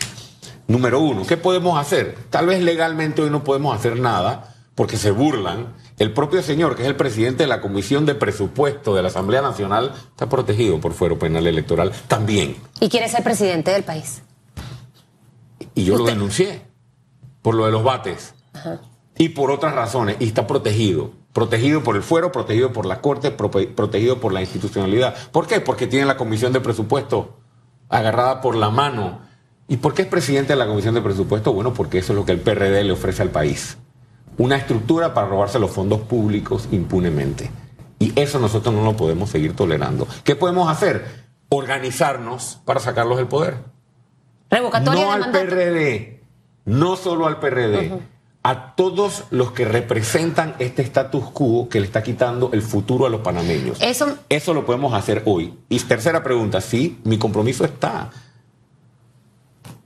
Número 0.68 1.00
uno, 1.00 1.26
¿qué 1.26 1.38
podemos 1.38 1.78
hacer? 1.78 2.16
Tal 2.28 2.46
vez 2.46 2.62
legalmente 2.62 3.22
hoy 3.22 3.30
no 3.30 3.42
podemos 3.42 3.74
hacer 3.74 3.98
nada 3.98 4.54
porque 4.74 4.98
se 4.98 5.10
burlan 5.10 5.68
el 5.98 6.12
propio 6.12 6.42
señor, 6.42 6.74
que 6.74 6.82
es 6.82 6.88
el 6.88 6.96
presidente 6.96 7.44
de 7.44 7.48
la 7.48 7.60
Comisión 7.60 8.06
de 8.06 8.14
Presupuesto 8.14 8.94
de 8.94 9.02
la 9.02 9.08
Asamblea 9.08 9.42
Nacional, 9.42 9.92
está 10.10 10.28
protegido 10.28 10.80
por 10.80 10.92
fuero 10.92 11.18
penal 11.18 11.46
electoral 11.46 11.92
también. 12.08 12.56
¿Y 12.80 12.88
quiere 12.88 13.08
ser 13.08 13.22
presidente 13.22 13.70
del 13.70 13.84
país? 13.84 14.22
Y 15.74 15.84
yo 15.84 15.96
lo 15.96 16.04
denuncié 16.04 16.62
por 17.42 17.54
lo 17.54 17.66
de 17.66 17.72
los 17.72 17.84
bates. 17.84 18.34
Y 19.16 19.30
por 19.30 19.50
otras 19.50 19.74
razones. 19.74 20.16
Y 20.20 20.26
está 20.26 20.46
protegido. 20.46 21.12
Protegido 21.32 21.82
por 21.82 21.96
el 21.96 22.02
fuero, 22.02 22.32
protegido 22.32 22.72
por 22.72 22.86
la 22.86 23.00
Corte, 23.00 23.30
protegido 23.30 24.18
por 24.20 24.32
la 24.32 24.40
institucionalidad. 24.40 25.14
¿Por 25.30 25.46
qué? 25.46 25.60
Porque 25.60 25.86
tiene 25.86 26.06
la 26.06 26.16
Comisión 26.16 26.52
de 26.52 26.60
Presupuesto 26.60 27.38
agarrada 27.88 28.40
por 28.40 28.54
la 28.54 28.70
mano. 28.70 29.20
¿Y 29.68 29.78
por 29.78 29.94
qué 29.94 30.02
es 30.02 30.08
presidente 30.08 30.52
de 30.52 30.58
la 30.58 30.66
Comisión 30.66 30.94
de 30.94 31.00
Presupuesto? 31.00 31.52
Bueno, 31.52 31.72
porque 31.72 31.98
eso 31.98 32.12
es 32.12 32.18
lo 32.18 32.24
que 32.24 32.32
el 32.32 32.40
PRD 32.40 32.84
le 32.84 32.92
ofrece 32.92 33.22
al 33.22 33.30
país 33.30 33.78
una 34.38 34.56
estructura 34.56 35.14
para 35.14 35.28
robarse 35.28 35.58
los 35.58 35.70
fondos 35.70 36.00
públicos 36.00 36.68
impunemente. 36.70 37.50
Y 37.98 38.18
eso 38.20 38.38
nosotros 38.38 38.74
no 38.74 38.84
lo 38.84 38.96
podemos 38.96 39.30
seguir 39.30 39.54
tolerando. 39.54 40.08
¿Qué 40.24 40.34
podemos 40.34 40.68
hacer? 40.68 41.24
Organizarnos 41.48 42.60
para 42.64 42.80
sacarlos 42.80 43.18
del 43.18 43.28
poder. 43.28 43.58
Revocatoria 44.50 45.04
no 45.04 45.12
al 45.12 45.30
PRD, 45.30 46.20
no 46.64 46.96
solo 46.96 47.26
al 47.26 47.38
PRD, 47.38 47.92
a 48.42 48.74
todos 48.74 49.24
los 49.30 49.52
que 49.52 49.64
representan 49.64 50.56
este 50.58 50.82
status 50.82 51.30
quo 51.30 51.68
que 51.68 51.80
le 51.80 51.86
está 51.86 52.02
quitando 52.02 52.50
el 52.52 52.62
futuro 52.62 53.06
a 53.06 53.08
los 53.08 53.20
panameños. 53.20 53.80
Eso, 53.80 54.18
Eso 54.28 54.52
lo 54.52 54.66
podemos 54.66 54.94
hacer 54.94 55.22
hoy. 55.26 55.54
Y 55.68 55.78
tercera 55.78 56.22
pregunta, 56.22 56.60
sí, 56.60 57.00
mi 57.04 57.18
compromiso 57.18 57.64
está. 57.64 58.10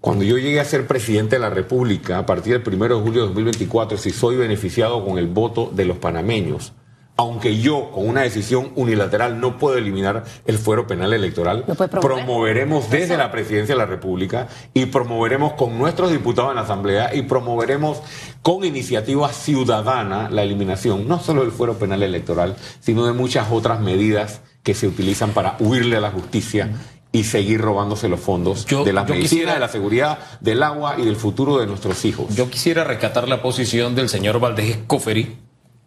Cuando 0.07 0.23
yo 0.23 0.39
llegué 0.39 0.61
a 0.61 0.65
ser 0.65 0.87
presidente 0.87 1.35
de 1.35 1.41
la 1.41 1.51
República, 1.51 2.19
a 2.19 2.27
partir 2.27 2.53
del 2.53 2.75
1 2.75 2.95
de 2.95 3.03
julio 3.03 3.23
de 3.23 3.27
2024, 3.27 3.99
si 3.99 4.13
soy 4.13 4.37
beneficiado 4.37 5.05
con 5.05 5.19
el 5.19 5.27
voto 5.27 5.69
de 5.75 5.85
los 5.85 5.99
panameños, 5.99 6.75
aunque 7.17 7.59
yo 7.59 7.91
con 7.91 8.09
una 8.09 8.21
decisión 8.21 8.71
unilateral 8.77 9.41
no 9.41 9.59
puedo 9.59 9.77
eliminar 9.79 10.23
el 10.47 10.59
fuero 10.59 10.87
penal 10.87 11.13
electoral, 11.13 11.65
promoveremos 12.01 12.89
desde 12.89 13.17
la 13.17 13.33
presidencia 13.33 13.75
de 13.75 13.81
la 13.81 13.87
República 13.87 14.47
y 14.75 14.87
promoveremos 14.87 15.55
con 15.55 15.77
nuestros 15.77 16.13
diputados 16.13 16.51
en 16.51 16.57
la 16.57 16.63
Asamblea 16.63 17.13
y 17.13 17.23
promoveremos 17.23 18.01
con 18.43 18.65
iniciativa 18.65 19.33
ciudadana 19.33 20.31
la 20.31 20.45
eliminación 20.45 21.09
no 21.09 21.19
solo 21.19 21.43
del 21.43 21.51
fuero 21.51 21.81
penal 21.81 22.05
electoral, 22.05 22.55
sino 22.79 23.07
de 23.07 23.13
muchas 23.13 23.51
otras 23.51 23.81
medidas 23.81 24.41
que 24.63 24.75
se 24.75 24.87
utilizan 24.87 25.31
para 25.31 25.57
huirle 25.59 25.97
a 25.97 26.01
la 26.01 26.13
justicia 26.13 26.71
y 27.17 27.25
seguir 27.25 27.63
robándose 27.63 28.11
los 28.11 28.21
fondos 28.21 28.67
de 28.67 28.93
la 28.93 29.05
medicina, 29.05 29.55
de 29.55 29.61
la 29.61 29.69
seguridad, 29.69 30.19
del 30.41 30.63
agua 30.63 30.97
y 30.99 31.03
del 31.03 31.17
futuro 31.17 31.57
de 31.57 31.67
nuestros 31.67 32.05
hijos. 32.05 32.37
Yo 32.37 32.51
quisiera 32.51 32.85
rescatar 32.85 33.27
la 33.27 33.41
posición 33.41 33.95
del 33.95 34.11
señor 34.11 34.39
Valdés 34.39 34.77
Escoferi, 34.77 35.35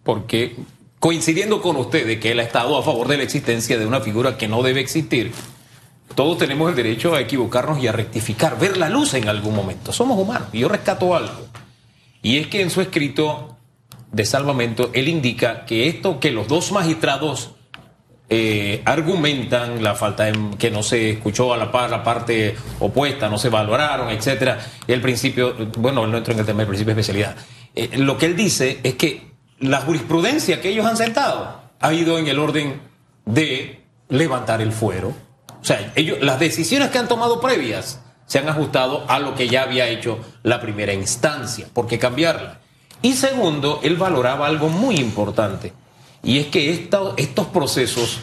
porque 0.03 0.55
coincidiendo 0.97 1.61
con 1.61 1.75
usted 1.75 2.07
de 2.07 2.19
que 2.19 2.31
él 2.31 2.39
ha 2.39 2.43
estado 2.43 2.75
a 2.75 2.81
favor 2.81 3.07
de 3.07 3.17
la 3.17 3.23
existencia 3.23 3.77
de 3.77 3.85
una 3.85 4.01
figura 4.01 4.37
que 4.37 4.47
no 4.47 4.63
debe 4.63 4.79
existir, 4.79 5.31
todos 6.15 6.39
tenemos 6.39 6.67
el 6.67 6.75
derecho 6.75 7.13
a 7.13 7.21
equivocarnos 7.21 7.77
y 7.77 7.85
a 7.85 7.91
rectificar, 7.91 8.57
ver 8.57 8.77
la 8.77 8.89
luz 8.89 9.13
en 9.13 9.29
algún 9.29 9.55
momento. 9.55 9.93
Somos 9.93 10.17
humanos. 10.17 10.47
Y 10.51 10.59
yo 10.61 10.67
rescato 10.67 11.15
algo. 11.15 11.47
Y 12.23 12.37
es 12.37 12.47
que 12.47 12.63
en 12.63 12.71
su 12.71 12.81
escrito 12.81 13.55
de 14.11 14.25
salvamento, 14.25 14.89
él 14.93 15.07
indica 15.07 15.65
que 15.65 15.87
esto 15.87 16.19
que 16.19 16.31
los 16.31 16.47
dos 16.47 16.71
magistrados 16.71 17.51
eh, 18.31 18.83
argumentan 18.85 19.81
la 19.81 19.95
falta 19.95 20.25
de 20.25 20.37
que 20.57 20.69
no 20.69 20.83
se 20.83 21.09
escuchó 21.09 21.51
a 21.51 21.57
la 21.57 21.71
par 21.71 21.89
la 21.89 22.03
parte 22.03 22.55
opuesta, 22.79 23.27
no 23.27 23.39
se 23.39 23.49
valoraron, 23.49 24.09
etcétera. 24.09 24.59
El 24.87 25.01
principio, 25.01 25.55
bueno, 25.77 26.05
no 26.05 26.17
entro 26.17 26.33
en 26.33 26.39
el 26.39 26.45
tema 26.45 26.59
del 26.59 26.67
principio 26.67 26.93
de 26.93 27.01
especialidad. 27.01 27.35
Eh, 27.73 27.97
lo 27.97 28.17
que 28.19 28.27
él 28.27 28.35
dice 28.35 28.79
es 28.83 28.93
que 28.95 29.31
la 29.59 29.81
jurisprudencia 29.81 30.61
que 30.61 30.69
ellos 30.69 30.85
han 30.85 30.95
sentado 30.95 31.59
ha 31.79 31.93
ido 31.93 32.19
en 32.19 32.27
el 32.27 32.37
orden 32.37 32.81
de 33.25 33.83
levantar 34.09 34.61
el 34.61 34.73
fuero. 34.73 35.13
O 35.59 35.65
sea, 35.65 35.91
ellos, 35.95 36.19
las 36.21 36.39
decisiones 36.39 36.89
que 36.89 36.99
han 36.99 37.07
tomado 37.07 37.41
previas 37.41 37.99
se 38.27 38.37
han 38.37 38.47
ajustado 38.47 39.05
a 39.07 39.17
lo 39.19 39.33
que 39.33 39.49
ya 39.49 39.63
había 39.63 39.87
hecho 39.87 40.19
la 40.43 40.61
primera 40.61 40.93
instancia. 40.93 41.65
¿Por 41.73 41.87
qué 41.87 41.97
cambiarla? 41.97 42.59
Y 43.01 43.13
segundo, 43.13 43.79
él 43.81 43.95
valoraba 43.95 44.45
algo 44.45 44.69
muy 44.69 44.97
importante 44.97 45.73
y 46.23 46.39
es 46.39 46.47
que 46.47 46.71
estos 46.71 47.47
procesos 47.47 48.19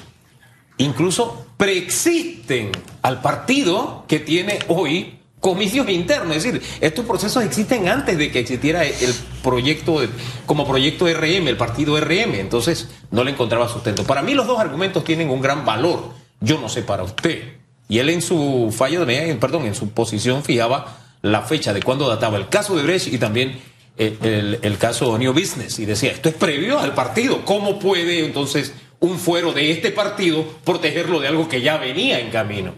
incluso 0.78 1.46
preexisten 1.56 2.72
al 3.02 3.20
partido 3.22 4.04
que 4.08 4.20
tiene 4.20 4.58
hoy 4.68 5.18
comicios 5.40 5.88
internos. 5.88 6.36
Es 6.36 6.44
decir, 6.44 6.62
estos 6.80 7.04
procesos 7.04 7.44
existen 7.44 7.88
antes 7.88 8.18
de 8.18 8.30
que 8.30 8.40
existiera 8.40 8.84
el 8.84 9.14
proyecto, 9.42 10.00
como 10.44 10.66
proyecto 10.66 11.06
RM, 11.06 11.48
el 11.48 11.56
partido 11.56 11.98
RM. 12.00 12.34
Entonces, 12.34 12.88
no 13.10 13.24
le 13.24 13.30
encontraba 13.30 13.68
sustento. 13.68 14.04
Para 14.04 14.22
mí, 14.22 14.34
los 14.34 14.46
dos 14.46 14.58
argumentos 14.58 15.04
tienen 15.04 15.30
un 15.30 15.40
gran 15.40 15.64
valor. 15.64 16.10
Yo 16.40 16.58
no 16.58 16.68
sé 16.68 16.82
para 16.82 17.04
usted. 17.04 17.54
Y 17.88 17.98
él 17.98 18.10
en 18.10 18.22
su 18.22 18.74
fallo 18.76 19.06
de 19.06 19.36
perdón, 19.40 19.66
en 19.66 19.74
su 19.74 19.90
posición 19.90 20.42
fijaba 20.42 20.98
la 21.22 21.42
fecha 21.42 21.72
de 21.72 21.82
cuándo 21.82 22.08
databa 22.08 22.36
el 22.36 22.48
caso 22.48 22.76
de 22.76 22.82
Brecht 22.82 23.12
y 23.12 23.18
también 23.18 23.60
el, 23.96 24.58
el, 24.62 24.78
caso 24.78 25.16
New 25.18 25.32
Business. 25.32 25.78
Y 25.78 25.86
decía, 25.86 26.12
esto 26.12 26.28
es 26.28 26.34
previo 26.34 26.78
al 26.78 26.94
partido. 26.94 27.44
¿Cómo 27.44 27.78
puede 27.78 28.24
entonces 28.24 28.72
un 29.00 29.18
fuero 29.18 29.52
de 29.52 29.70
este 29.70 29.90
partido 29.90 30.44
protegerlo 30.64 31.20
de 31.20 31.28
algo 31.28 31.48
que 31.48 31.60
ya 31.60 31.76
venía 31.78 32.20
en 32.20 32.30
camino? 32.30 32.74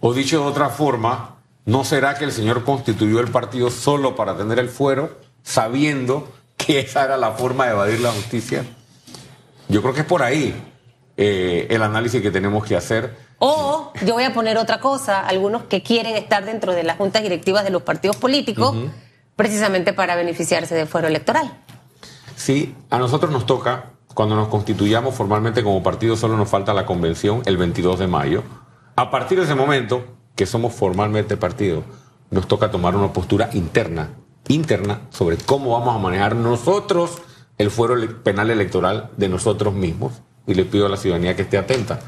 O 0.00 0.12
dicho 0.12 0.40
de 0.40 0.46
otra 0.46 0.68
forma, 0.68 1.36
¿no 1.64 1.84
será 1.84 2.14
que 2.16 2.24
el 2.24 2.32
señor 2.32 2.64
constituyó 2.64 3.20
el 3.20 3.30
partido 3.30 3.70
solo 3.70 4.16
para 4.16 4.36
tener 4.36 4.58
el 4.58 4.68
fuero, 4.68 5.18
sabiendo 5.42 6.32
que 6.56 6.80
esa 6.80 7.04
era 7.04 7.16
la 7.16 7.32
forma 7.32 7.66
de 7.66 7.72
evadir 7.72 8.00
la 8.00 8.10
justicia? 8.10 8.64
Yo 9.68 9.80
creo 9.80 9.94
que 9.94 10.00
es 10.00 10.06
por 10.06 10.22
ahí 10.22 10.54
eh, 11.16 11.66
el 11.70 11.82
análisis 11.82 12.20
que 12.20 12.30
tenemos 12.30 12.64
que 12.64 12.76
hacer. 12.76 13.14
O 13.38 13.92
yo 14.04 14.14
voy 14.14 14.24
a 14.24 14.32
poner 14.32 14.56
otra 14.56 14.80
cosa, 14.80 15.20
algunos 15.20 15.64
que 15.64 15.82
quieren 15.82 16.16
estar 16.16 16.44
dentro 16.44 16.72
de 16.72 16.82
las 16.82 16.96
juntas 16.96 17.22
directivas 17.22 17.64
de 17.64 17.70
los 17.70 17.82
partidos 17.82 18.16
políticos, 18.16 18.74
precisamente 19.42 19.92
para 19.92 20.14
beneficiarse 20.14 20.72
del 20.76 20.86
fuero 20.86 21.08
electoral. 21.08 21.52
Sí, 22.36 22.76
a 22.90 22.98
nosotros 22.98 23.32
nos 23.32 23.44
toca, 23.44 23.86
cuando 24.14 24.36
nos 24.36 24.46
constituyamos 24.46 25.16
formalmente 25.16 25.64
como 25.64 25.82
partido, 25.82 26.16
solo 26.16 26.36
nos 26.36 26.48
falta 26.48 26.72
la 26.72 26.86
convención 26.86 27.42
el 27.44 27.56
22 27.56 27.98
de 27.98 28.06
mayo. 28.06 28.44
A 28.94 29.10
partir 29.10 29.38
de 29.38 29.44
ese 29.46 29.56
momento, 29.56 30.04
que 30.36 30.46
somos 30.46 30.74
formalmente 30.74 31.36
partido, 31.36 31.82
nos 32.30 32.46
toca 32.46 32.70
tomar 32.70 32.94
una 32.94 33.12
postura 33.12 33.50
interna, 33.52 34.10
interna, 34.46 35.00
sobre 35.10 35.38
cómo 35.38 35.72
vamos 35.72 35.96
a 35.96 35.98
manejar 35.98 36.36
nosotros 36.36 37.20
el 37.58 37.72
fuero 37.72 37.96
penal 38.22 38.48
electoral 38.48 39.10
de 39.16 39.28
nosotros 39.28 39.74
mismos. 39.74 40.12
Y 40.46 40.54
le 40.54 40.64
pido 40.64 40.86
a 40.86 40.88
la 40.88 40.96
ciudadanía 40.96 41.34
que 41.34 41.42
esté 41.42 41.58
atenta, 41.58 41.98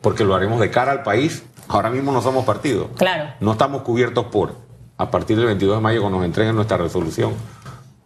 porque 0.00 0.22
lo 0.22 0.36
haremos 0.36 0.60
de 0.60 0.70
cara 0.70 0.92
al 0.92 1.02
país. 1.02 1.42
Ahora 1.66 1.90
mismo 1.90 2.12
no 2.12 2.22
somos 2.22 2.44
partido. 2.44 2.90
Claro. 2.90 3.34
No 3.40 3.50
estamos 3.50 3.82
cubiertos 3.82 4.26
por. 4.26 4.63
A 4.96 5.10
partir 5.10 5.36
del 5.36 5.46
22 5.46 5.78
de 5.78 5.82
mayo, 5.82 6.00
cuando 6.02 6.18
nos 6.18 6.26
entreguen 6.26 6.54
nuestra 6.54 6.76
resolución, 6.76 7.34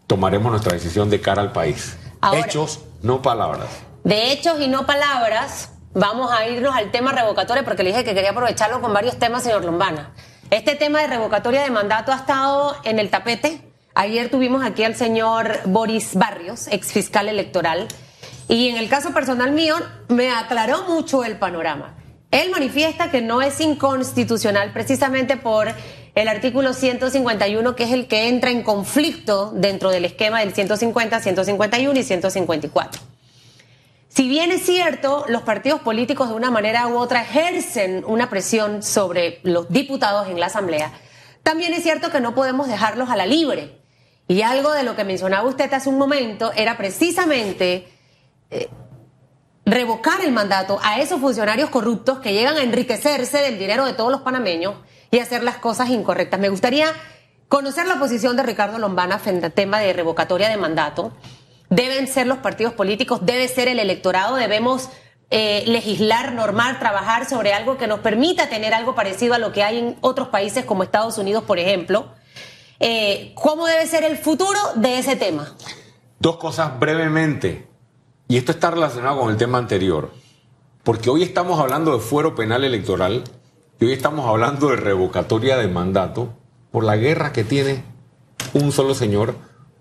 tomaremos 0.07 0.51
nuestra 0.51 0.73
decisión 0.73 1.11
de 1.11 1.21
cara 1.21 1.43
al 1.43 1.53
país. 1.53 1.99
hechos, 2.33 2.81
no 3.03 3.21
palabras. 3.21 3.69
De 4.05 4.33
hechos 4.33 4.59
y 4.59 4.69
no 4.69 4.87
palabras, 4.87 5.73
vamos 5.93 6.31
a 6.33 6.49
irnos 6.49 6.75
al 6.75 6.91
tema 6.91 7.13
revocatorio 7.13 7.63
porque 7.63 7.83
le 7.83 7.91
dije 7.91 8.05
que 8.05 8.15
quería 8.15 8.31
aprovecharlo 8.31 8.81
con 8.81 8.95
varios 8.95 9.19
temas, 9.19 9.43
señor 9.43 9.67
Lombana. 9.67 10.15
Este 10.51 10.77
tema 10.77 11.01
de 11.03 11.09
revocatoria 11.09 11.63
de 11.63 11.69
mandato 11.69 12.11
ha 12.11 12.17
estado 12.17 12.75
en 12.85 12.99
el 12.99 13.11
tapete. 13.11 13.61
Ayer 13.95 14.31
tuvimos 14.31 14.65
aquí 14.65 14.83
al 14.83 14.97
señor 14.97 15.61
Boris 15.67 16.15
Barrios, 16.15 16.69
ex 16.69 16.91
fiscal 16.91 17.29
electoral, 17.29 17.87
y 18.49 18.69
en 18.69 18.79
el 18.79 18.89
caso 18.89 19.13
personal 19.13 19.53
mío 19.53 19.77
me 20.09 20.31
aclaró 20.31 20.85
mucho 20.85 21.23
el 21.23 21.39
panorama. 21.39 21.97
Él 22.31 22.51
manifiesta 22.51 23.11
que 23.11 23.21
no 23.21 23.43
es 23.43 23.61
inconstitucional 23.61 24.73
precisamente 24.73 25.37
por 25.37 25.69
el 26.23 26.27
artículo 26.27 26.73
151, 26.73 27.77
que 27.77 27.85
es 27.85 27.93
el 27.93 28.09
que 28.09 28.29
entra 28.29 28.51
en 28.51 28.65
conflicto 28.65 29.53
dentro 29.55 29.91
del 29.91 30.05
esquema 30.05 30.41
del 30.41 30.53
150, 30.53 31.21
151 31.21 31.99
y 31.99 32.03
154. 32.03 33.01
Si 34.09 34.29
bien 34.29 34.51
es 34.51 34.67
cierto, 34.67 35.25
los 35.29 35.43
partidos 35.43 35.81
políticos 35.81 36.29
de 36.29 36.35
una 36.35 36.51
manera 36.51 36.89
u 36.89 36.97
otra 36.97 37.23
ejercen 37.23 38.03
una 38.05 38.29
presión 38.29 38.83
sobre 38.83 39.39
los 39.45 39.69
diputados 39.69 40.27
en 40.27 40.41
la 40.41 40.47
Asamblea, 40.47 40.93
también 41.45 41.73
es 41.73 41.85
cierto 41.85 42.11
que 42.11 42.21
no 42.21 42.35
podemos 42.35 42.67
dejarlos 42.67 43.11
a 43.11 43.17
la 43.17 43.25
libre. 43.25 43.79
Y 44.27 44.43
algo 44.43 44.73
de 44.73 44.83
lo 44.83 44.97
que 44.97 45.05
mencionaba 45.05 45.49
usted 45.49 45.73
hace 45.73 45.89
un 45.89 45.99
momento 45.99 46.53
era 46.57 46.77
precisamente 46.77 47.87
eh, 48.51 48.69
revocar 49.69 50.21
el 50.23 50.33
mandato 50.33 50.79
a 50.83 51.01
esos 51.01 51.21
funcionarios 51.21 51.71
corruptos 51.71 52.19
que 52.19 52.33
llegan 52.33 52.57
a 52.57 52.63
enriquecerse 52.63 53.39
del 53.39 53.59
dinero 53.59 53.85
de 53.87 53.93
todos 53.93 54.11
los 54.11 54.23
panameños 54.23 54.75
y 55.11 55.19
hacer 55.19 55.43
las 55.43 55.59
cosas 55.59 55.91
incorrectas. 55.91 56.41
Me 56.41 56.49
gustaría 56.49 56.87
conocer 57.49 57.87
la 57.87 57.99
posición 57.99 58.37
de 58.37 58.43
Ricardo 58.43 58.79
Lombana 58.79 59.19
frente 59.19 59.47
al 59.47 59.53
tema 59.53 59.79
de 59.81 59.93
revocatoria 59.93 60.49
de 60.49 60.57
mandato 60.57 61.13
deben 61.71 62.07
ser 62.07 62.27
los 62.27 62.39
partidos 62.39 62.73
políticos, 62.73 63.21
debe 63.23 63.49
ser 63.49 63.69
el 63.69 63.79
electorado, 63.79 64.37
debemos 64.37 64.89
eh, 65.31 65.65
legislar, 65.67 66.33
normar, 66.33 66.79
trabajar 66.79 67.29
sobre 67.29 67.53
algo 67.53 67.77
que 67.77 67.87
nos 67.87 68.01
permita 68.01 68.49
tener 68.49 68.73
algo 68.73 68.95
parecido 68.95 69.35
a 69.35 69.39
lo 69.39 69.53
que 69.53 69.63
hay 69.63 69.79
en 69.79 69.97
otros 70.01 70.29
países 70.29 70.65
como 70.65 70.83
Estados 70.83 71.19
Unidos, 71.19 71.45
por 71.45 71.59
ejemplo. 71.59 72.09
Eh, 72.81 73.33
¿Cómo 73.35 73.67
debe 73.67 73.87
ser 73.87 74.05
el 74.05 74.17
futuro 74.17 74.59
de 74.77 74.99
ese 74.99 75.17
tema? 75.17 75.55
Dos 76.19 76.37
cosas 76.37 76.79
brevemente, 76.79 77.69
y 78.29 78.37
esto 78.37 78.53
está 78.53 78.71
relacionado 78.71 79.19
con 79.19 79.31
el 79.31 79.37
tema 79.37 79.59
anterior, 79.59 80.13
porque 80.85 81.11
hoy 81.11 81.23
estamos 81.23 81.59
hablando 81.59 81.93
de 81.93 81.99
fuero 81.99 82.35
penal 82.35 82.63
electoral 82.63 83.25
y 83.81 83.87
hoy 83.87 83.93
estamos 83.93 84.29
hablando 84.29 84.69
de 84.69 84.77
revocatoria 84.77 85.57
de 85.57 85.69
mandato 85.69 86.35
por 86.71 86.85
la 86.85 86.97
guerra 86.97 87.33
que 87.33 87.45
tiene 87.45 87.83
un 88.53 88.73
solo 88.73 88.95
señor 88.95 89.35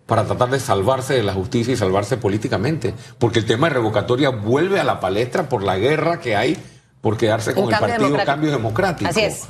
para 0.06 0.26
tratar 0.26 0.50
de 0.50 0.60
salvarse 0.60 1.14
de 1.14 1.24
la 1.24 1.34
justicia 1.34 1.74
y 1.74 1.78
salvarse 1.78 2.18
políticamente. 2.18 2.94
Porque 3.20 3.40
el 3.40 3.46
tema 3.46 3.68
de 3.68 3.76
revocatoria 3.76 4.30
vuelve 4.30 4.80
a 4.80 4.84
la 4.84 5.00
palestra 5.00 5.50
por 5.50 5.64
la 5.64 5.78
guerra 5.78 6.20
que 6.20 6.36
hay 6.36 6.58
por 7.02 7.18
quedarse 7.18 7.54
con 7.54 7.72
el 7.72 7.80
Partido 7.80 8.18
Cambio 8.26 8.52
Democrático. 8.52 9.10
Así 9.10 9.22
es. 9.22 9.48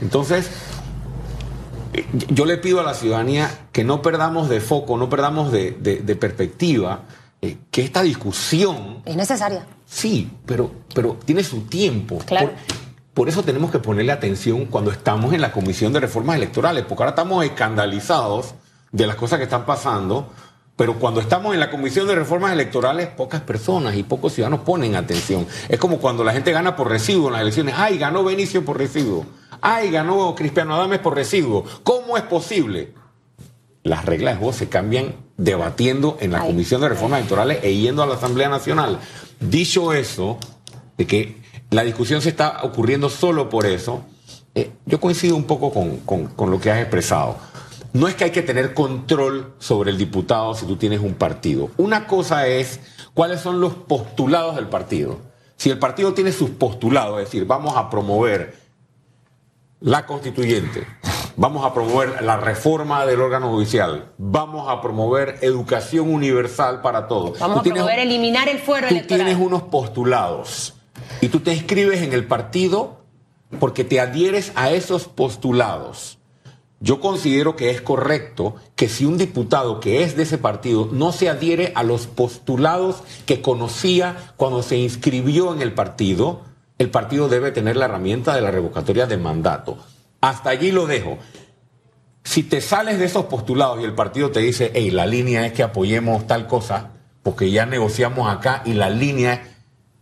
Entonces, 0.00 0.50
eh, 1.92 2.06
yo 2.28 2.46
le 2.46 2.56
pido 2.56 2.80
a 2.80 2.82
la 2.82 2.94
ciudadanía 2.94 3.50
que 3.72 3.84
no 3.84 4.00
perdamos 4.00 4.48
de 4.48 4.60
foco, 4.60 4.96
no 4.96 5.08
perdamos 5.08 5.52
de, 5.52 5.72
perspectiva, 6.18 7.02
eh, 7.40 7.56
que 7.70 7.82
esta 7.82 8.02
discusión... 8.02 9.02
Es 9.04 9.16
necesaria. 9.16 9.64
Sí, 9.86 10.30
pero, 10.44 10.70
pero 10.94 11.18
tiene 11.24 11.44
su 11.44 11.62
tiempo. 11.62 12.18
Claro. 12.26 12.50
por 13.14 13.28
eso 13.28 13.42
tenemos 13.42 13.70
que 13.70 13.78
ponerle 13.78 14.12
atención 14.12 14.66
cuando 14.66 14.90
estamos 14.90 15.32
en 15.32 15.40
la 15.40 15.52
Comisión 15.52 15.92
de 15.92 16.00
Reformas 16.00 16.36
Electorales, 16.36 16.84
porque 16.88 17.02
ahora 17.02 17.10
estamos 17.10 17.44
escandalizados 17.44 18.54
de 18.92 19.06
las 19.06 19.16
cosas 19.16 19.38
que 19.38 19.44
están 19.44 19.66
pasando, 19.66 20.32
pero 20.76 20.98
cuando 20.98 21.20
estamos 21.20 21.54
en 21.54 21.60
la 21.60 21.70
Comisión 21.70 22.06
de 22.06 22.14
Reformas 22.14 22.52
Electorales, 22.52 23.08
pocas 23.08 23.40
personas 23.40 23.96
y 23.96 24.04
pocos 24.04 24.32
ciudadanos 24.32 24.60
ponen 24.60 24.94
atención. 24.94 25.46
Es 25.68 25.78
como 25.78 25.98
cuando 25.98 26.22
la 26.22 26.32
gente 26.32 26.52
gana 26.52 26.76
por 26.76 26.88
residuo 26.88 27.28
en 27.28 27.32
las 27.32 27.42
elecciones. 27.42 27.74
¡Ay, 27.76 27.98
ganó 27.98 28.22
Benicio 28.22 28.64
por 28.64 28.78
residuo! 28.78 29.26
¡Ay, 29.60 29.90
ganó 29.90 30.34
Cristiano 30.36 30.76
Adames 30.76 31.00
por 31.00 31.14
residuo! 31.16 31.64
¿Cómo 31.82 32.16
es 32.16 32.22
posible? 32.22 32.94
Las 33.82 34.04
reglas 34.04 34.34
de 34.34 34.38
juego 34.38 34.52
se 34.52 34.68
cambian 34.68 35.27
debatiendo 35.38 36.18
en 36.20 36.32
la 36.32 36.40
Comisión 36.40 36.82
de 36.82 36.90
Reformas 36.90 37.20
Electorales 37.20 37.60
e 37.62 37.74
yendo 37.74 38.02
a 38.02 38.06
la 38.06 38.16
Asamblea 38.16 38.50
Nacional. 38.50 38.98
Dicho 39.40 39.94
eso, 39.94 40.36
de 40.98 41.06
que 41.06 41.40
la 41.70 41.84
discusión 41.84 42.20
se 42.20 42.28
está 42.28 42.60
ocurriendo 42.62 43.08
solo 43.08 43.48
por 43.48 43.64
eso, 43.64 44.04
eh, 44.54 44.70
yo 44.84 45.00
coincido 45.00 45.36
un 45.36 45.44
poco 45.44 45.72
con 45.72 46.50
lo 46.50 46.60
que 46.60 46.70
has 46.70 46.80
expresado 46.80 47.36
no 47.92 48.06
es 48.06 48.14
que 48.14 48.24
hay 48.24 48.30
que 48.30 48.42
tener 48.42 48.74
control 48.74 49.54
sobre 49.58 49.90
el 49.90 49.98
diputado 49.98 50.54
si 50.54 50.66
tú 50.66 50.76
tienes 50.76 51.00
un 51.00 51.14
partido. 51.14 51.70
Una 51.78 52.06
cosa 52.06 52.46
es 52.46 52.80
cuáles 53.14 53.40
son 53.40 53.60
los 53.60 53.74
postulados 53.74 54.56
del 54.56 54.68
partido. 54.68 55.18
Si 55.56 55.70
el 55.70 55.78
partido 55.78 56.14
tiene 56.14 56.32
sus 56.32 56.50
postulados, 56.50 57.18
es 57.18 57.26
decir, 57.26 57.46
vamos 57.46 57.76
a 57.76 57.90
promover 57.90 58.56
la 59.80 60.06
constituyente, 60.06 60.86
vamos 61.38 61.64
a 61.64 61.72
promover 61.72 62.20
la 62.22 62.36
reforma 62.36 63.06
del 63.06 63.20
órgano 63.20 63.50
judicial, 63.50 64.10
vamos 64.18 64.68
a 64.68 64.82
promover 64.82 65.38
educación 65.40 66.12
universal 66.12 66.82
para 66.82 67.06
todos. 67.06 67.38
Vamos 67.38 67.58
a 67.58 67.62
promover 67.62 68.00
eliminar 68.00 68.48
el 68.48 68.58
fuero 68.58 68.88
tú 68.88 69.06
tienes 69.06 69.36
unos 69.38 69.62
postulados 69.62 70.74
y 71.20 71.28
tú 71.28 71.38
te 71.38 71.54
inscribes 71.54 72.02
en 72.02 72.12
el 72.12 72.26
partido 72.26 72.98
porque 73.60 73.84
te 73.84 74.00
adhieres 74.00 74.50
a 74.56 74.72
esos 74.72 75.04
postulados. 75.04 76.18
Yo 76.80 77.00
considero 77.00 77.54
que 77.54 77.70
es 77.70 77.80
correcto 77.80 78.56
que 78.74 78.88
si 78.88 79.04
un 79.04 79.16
diputado 79.16 79.78
que 79.78 80.02
es 80.02 80.16
de 80.16 80.24
ese 80.24 80.38
partido 80.38 80.88
no 80.90 81.12
se 81.12 81.28
adhiere 81.28 81.72
a 81.76 81.84
los 81.84 82.08
postulados 82.08 83.02
que 83.26 83.42
conocía 83.42 84.32
cuando 84.36 84.62
se 84.62 84.76
inscribió 84.76 85.54
en 85.54 85.62
el 85.62 85.72
partido, 85.72 86.42
el 86.78 86.90
partido 86.90 87.28
debe 87.28 87.52
tener 87.52 87.76
la 87.76 87.84
herramienta 87.84 88.34
de 88.34 88.40
la 88.40 88.50
revocatoria 88.50 89.06
de 89.06 89.16
mandato. 89.16 89.78
Hasta 90.20 90.50
allí 90.50 90.72
lo 90.72 90.86
dejo. 90.86 91.18
Si 92.24 92.42
te 92.42 92.60
sales 92.60 92.98
de 92.98 93.06
esos 93.06 93.26
postulados 93.26 93.80
y 93.80 93.84
el 93.84 93.94
partido 93.94 94.30
te 94.30 94.40
dice, 94.40 94.70
hey, 94.74 94.90
la 94.90 95.06
línea 95.06 95.46
es 95.46 95.52
que 95.52 95.62
apoyemos 95.62 96.26
tal 96.26 96.46
cosa, 96.46 96.90
porque 97.22 97.50
ya 97.50 97.66
negociamos 97.66 98.30
acá 98.30 98.62
y 98.64 98.74
la 98.74 98.90
línea 98.90 99.34
es, 99.34 99.40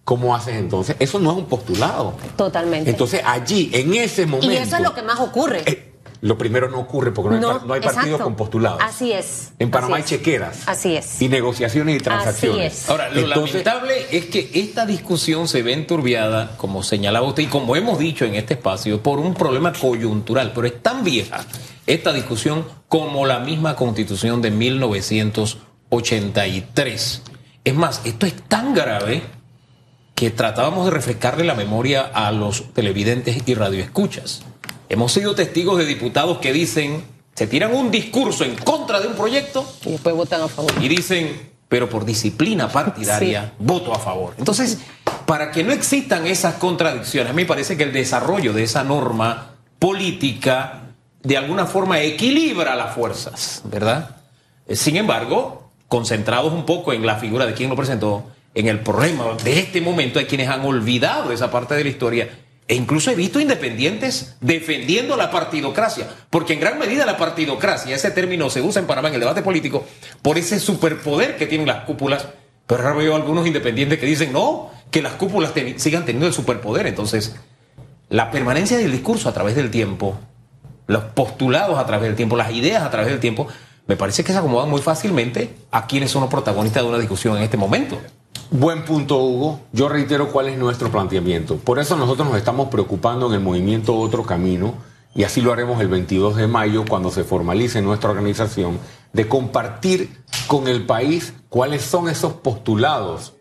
¿cómo 0.05 0.35
haces 0.35 0.57
entonces? 0.57 0.97
Eso 0.99 1.19
no 1.19 1.33
es 1.33 1.39
un 1.39 1.47
postulado. 1.47 2.17
Totalmente. 2.37 2.91
Entonces 2.91 3.23
allí, 3.25 3.71
en 3.73 3.95
ese 3.95 4.27
momento... 4.27 4.53
Y 4.53 4.57
eso 4.57 4.77
es 4.77 4.83
lo 4.83 4.95
que 4.95 5.03
más 5.03 5.21
ocurre. 5.21 5.63
Eh, 5.67 5.96
lo 6.21 6.37
primero 6.39 6.69
no 6.71 6.79
ocurre 6.81 7.13
porque 7.13 7.31
no, 7.31 7.35
hay, 7.37 7.41
No, 7.41 7.49
par- 7.59 7.67
no 7.67 7.75
hay 7.75 7.81
partidos 7.81 8.05
exacto. 8.07 8.25
con 8.25 8.35
postulados. 8.37 8.81
Así 8.83 9.13
es. 9.13 9.53
En 9.59 9.71
Panamá 9.71 9.97
así 9.97 10.03
hay 10.15 10.19
chequeras. 10.19 10.63
Así 10.67 10.97
es. 10.97 11.21
Y 11.23 11.29
negociaciones 11.29 11.97
y 11.97 12.01
transacciones. 12.01 12.83
es. 12.85 12.91
Ahora, 12.91 13.09
lo 13.11 13.21
Entonces, 13.21 13.65
lamentable 13.65 14.07
es 14.11 14.27
que 14.27 14.51
esta 14.55 14.87
discusión 14.87 15.47
se 15.49 15.63
ve 15.63 15.73
enturbiada, 15.75 16.57
como 16.57 16.83
señalaba 16.83 17.27
usted, 17.27 17.43
y 17.45 17.47
como 17.47 17.77
hemos 17.77 17.99
dicho 17.99 18.25
en 18.25 18.35
este 18.35 18.55
espacio, 18.55 19.03
por 19.03 19.19
un 19.19 19.35
problema 19.35 19.73
coyuntural, 19.73 20.53
pero 20.55 20.67
es 20.67 20.83
tan 20.83 21.05
vieja 21.05 21.45
esta 21.87 22.13
discusión 22.13 22.65
como 22.89 23.27
la 23.27 23.39
misma 23.41 23.77
constitución 23.77 24.41
de 24.43 24.51
1983. 24.51 27.23
Es 27.65 27.75
más, 27.75 28.01
esto 28.05 28.27
es 28.27 28.35
tan 28.49 28.75
grave 28.75 29.23
que 30.15 30.31
tratábamos 30.31 30.85
de 30.87 30.91
refrescarle 30.93 31.45
la 31.45 31.55
memoria 31.55 32.01
a 32.03 32.33
los 32.33 32.73
televidentes 32.73 33.39
y 33.47 33.55
radioescuchas. 33.55 34.43
Hemos 34.89 35.13
sido 35.13 35.35
testigos 35.35 35.79
de 35.79 35.85
diputados 35.85 36.39
que 36.39 36.53
dicen, 36.53 37.05
se 37.35 37.47
tiran 37.47 37.75
un 37.75 37.91
discurso 37.91 38.45
en 38.45 38.55
contra 38.57 39.01
de 39.01 39.09
un 39.09 39.15
proyecto 39.15 39.67
Y 39.85 39.93
después 39.93 40.15
votan 40.15 40.43
a 40.43 40.49
favor. 40.49 40.73
y 40.81 40.89
dicen, 40.89 41.51
pero 41.69 41.89
por 41.89 42.05
disciplina 42.05 42.69
partidaria, 42.69 43.53
voto 43.59 43.93
a 43.95 43.99
favor. 43.99 44.35
Entonces, 44.39 44.79
para 45.27 45.51
que 45.51 45.65
no 45.65 45.73
existan 45.73 46.27
esas 46.27 46.55
contradicciones, 46.55 47.31
a 47.31 47.33
mí 47.35 47.43
me 47.43 47.49
parece 47.49 47.77
que 47.77 47.83
el 47.83 47.93
desarrollo 47.93 48.53
de 48.53 48.63
esa 48.63 48.85
norma 48.85 49.57
política 49.79 50.83
de 51.23 51.37
alguna 51.37 51.67
forma 51.67 52.01
equilibra 52.01 52.77
las 52.77 52.95
fuerzas, 52.95 53.63
¿verdad? 53.65 54.17
Eh, 54.69 54.77
Sin 54.77 54.97
embargo, 54.97 55.71
concentrados 55.89 56.53
un 56.53 56.65
poco 56.65 56.93
en 56.93 57.05
la 57.05 57.17
figura 57.17 57.47
de 57.47 57.55
quien 57.55 57.69
lo 57.71 57.77
presentó, 57.77 58.25
en 58.55 58.69
el 58.69 58.81
problema 58.81 59.25
de 59.43 59.59
este 59.59 59.81
momento 59.81 60.19
hay 60.19 60.25
quienes 60.27 60.49
han 60.49 60.65
olvidado 60.65 61.33
esa 61.33 61.51
parte 61.51 61.75
de 61.75 61.83
la 61.85 61.91
historia 61.91 62.29
e 62.69 62.75
incluso 62.75 63.11
he 63.11 63.15
visto 63.15 63.39
independientes 63.39 64.37
defendiendo 64.41 65.17
la 65.17 65.31
partidocracia, 65.31 66.09
porque 66.31 66.55
en 66.55 66.61
gran 66.61 66.79
medida 66.79 67.07
la 67.07 67.17
partidocracia, 67.17 67.95
ese 67.95 68.11
término 68.11 68.51
se 68.51 68.61
usa 68.61 68.81
en 68.81 68.87
Panamá 68.87 69.09
en 69.09 69.15
el 69.15 69.21
debate 69.21 69.43
político 69.43 69.85
por 70.23 70.37
ese 70.37 70.59
superpoder 70.59 71.37
que 71.37 71.47
tienen 71.47 71.69
las 71.69 71.85
cúpulas, 71.85 72.27
pero 72.67 72.83
ahora 72.83 72.97
veo 72.97 73.15
algunos 73.15 73.47
independientes 73.47 73.99
que 73.99 74.07
dicen 74.07 74.33
no, 74.33 74.71
que 74.91 75.01
las 75.01 75.13
cúpulas 75.13 75.53
sigan 75.77 76.05
teniendo 76.05 76.27
el 76.27 76.33
superpoder. 76.33 76.89
Entonces, 76.89 77.37
la 78.09 78.31
permanencia 78.33 78.77
del 78.77 78.91
discurso 78.91 79.29
a 79.29 79.33
través 79.33 79.55
del 79.55 79.71
tiempo, 79.71 80.19
los 80.89 81.05
postulados 81.05 81.79
a 81.79 81.87
través 81.87 82.09
del 82.09 82.17
tiempo, 82.17 82.37
las 82.37 82.51
ideas 82.51 82.83
a 82.83 82.91
través 82.91 83.09
del 83.11 83.21
tiempo, 83.21 83.47
me 83.87 83.97
parece 83.97 84.25
que 84.25 84.33
se 84.33 84.39
acomodan 84.39 84.69
muy 84.69 84.81
fácilmente 84.81 85.55
a 85.71 85.87
quienes 85.87 86.11
son 86.11 86.23
los 86.23 86.31
protagonistas 86.31 86.83
de 86.83 86.89
una 86.89 86.99
discusión 86.99 87.37
en 87.37 87.45
este 87.45 87.57
momento. 87.57 88.01
Buen 88.51 88.85
punto, 88.85 89.19
Hugo. 89.19 89.61
Yo 89.73 89.89
reitero 89.89 90.29
cuál 90.29 90.49
es 90.49 90.59
nuestro 90.59 90.91
planteamiento. 90.91 91.57
Por 91.57 91.79
eso 91.79 91.97
nosotros 91.97 92.29
nos 92.29 92.37
estamos 92.37 92.69
preocupando 92.69 93.27
en 93.27 93.35
el 93.35 93.41
movimiento 93.41 93.97
Otro 93.97 94.23
Camino, 94.23 94.75
y 95.15 95.25
así 95.25 95.41
lo 95.41 95.53
haremos 95.53 95.81
el 95.81 95.89
22 95.89 96.37
de 96.37 96.47
mayo 96.47 96.85
cuando 96.89 97.11
se 97.11 97.25
formalice 97.25 97.83
nuestra 97.83 98.11
organización, 98.11 98.79
de 99.13 99.27
compartir 99.27 100.11
con 100.47 100.69
el 100.69 100.85
país 100.85 101.33
cuáles 101.49 101.83
son 101.83 102.09
esos 102.09 102.35
postulados, 102.35 103.33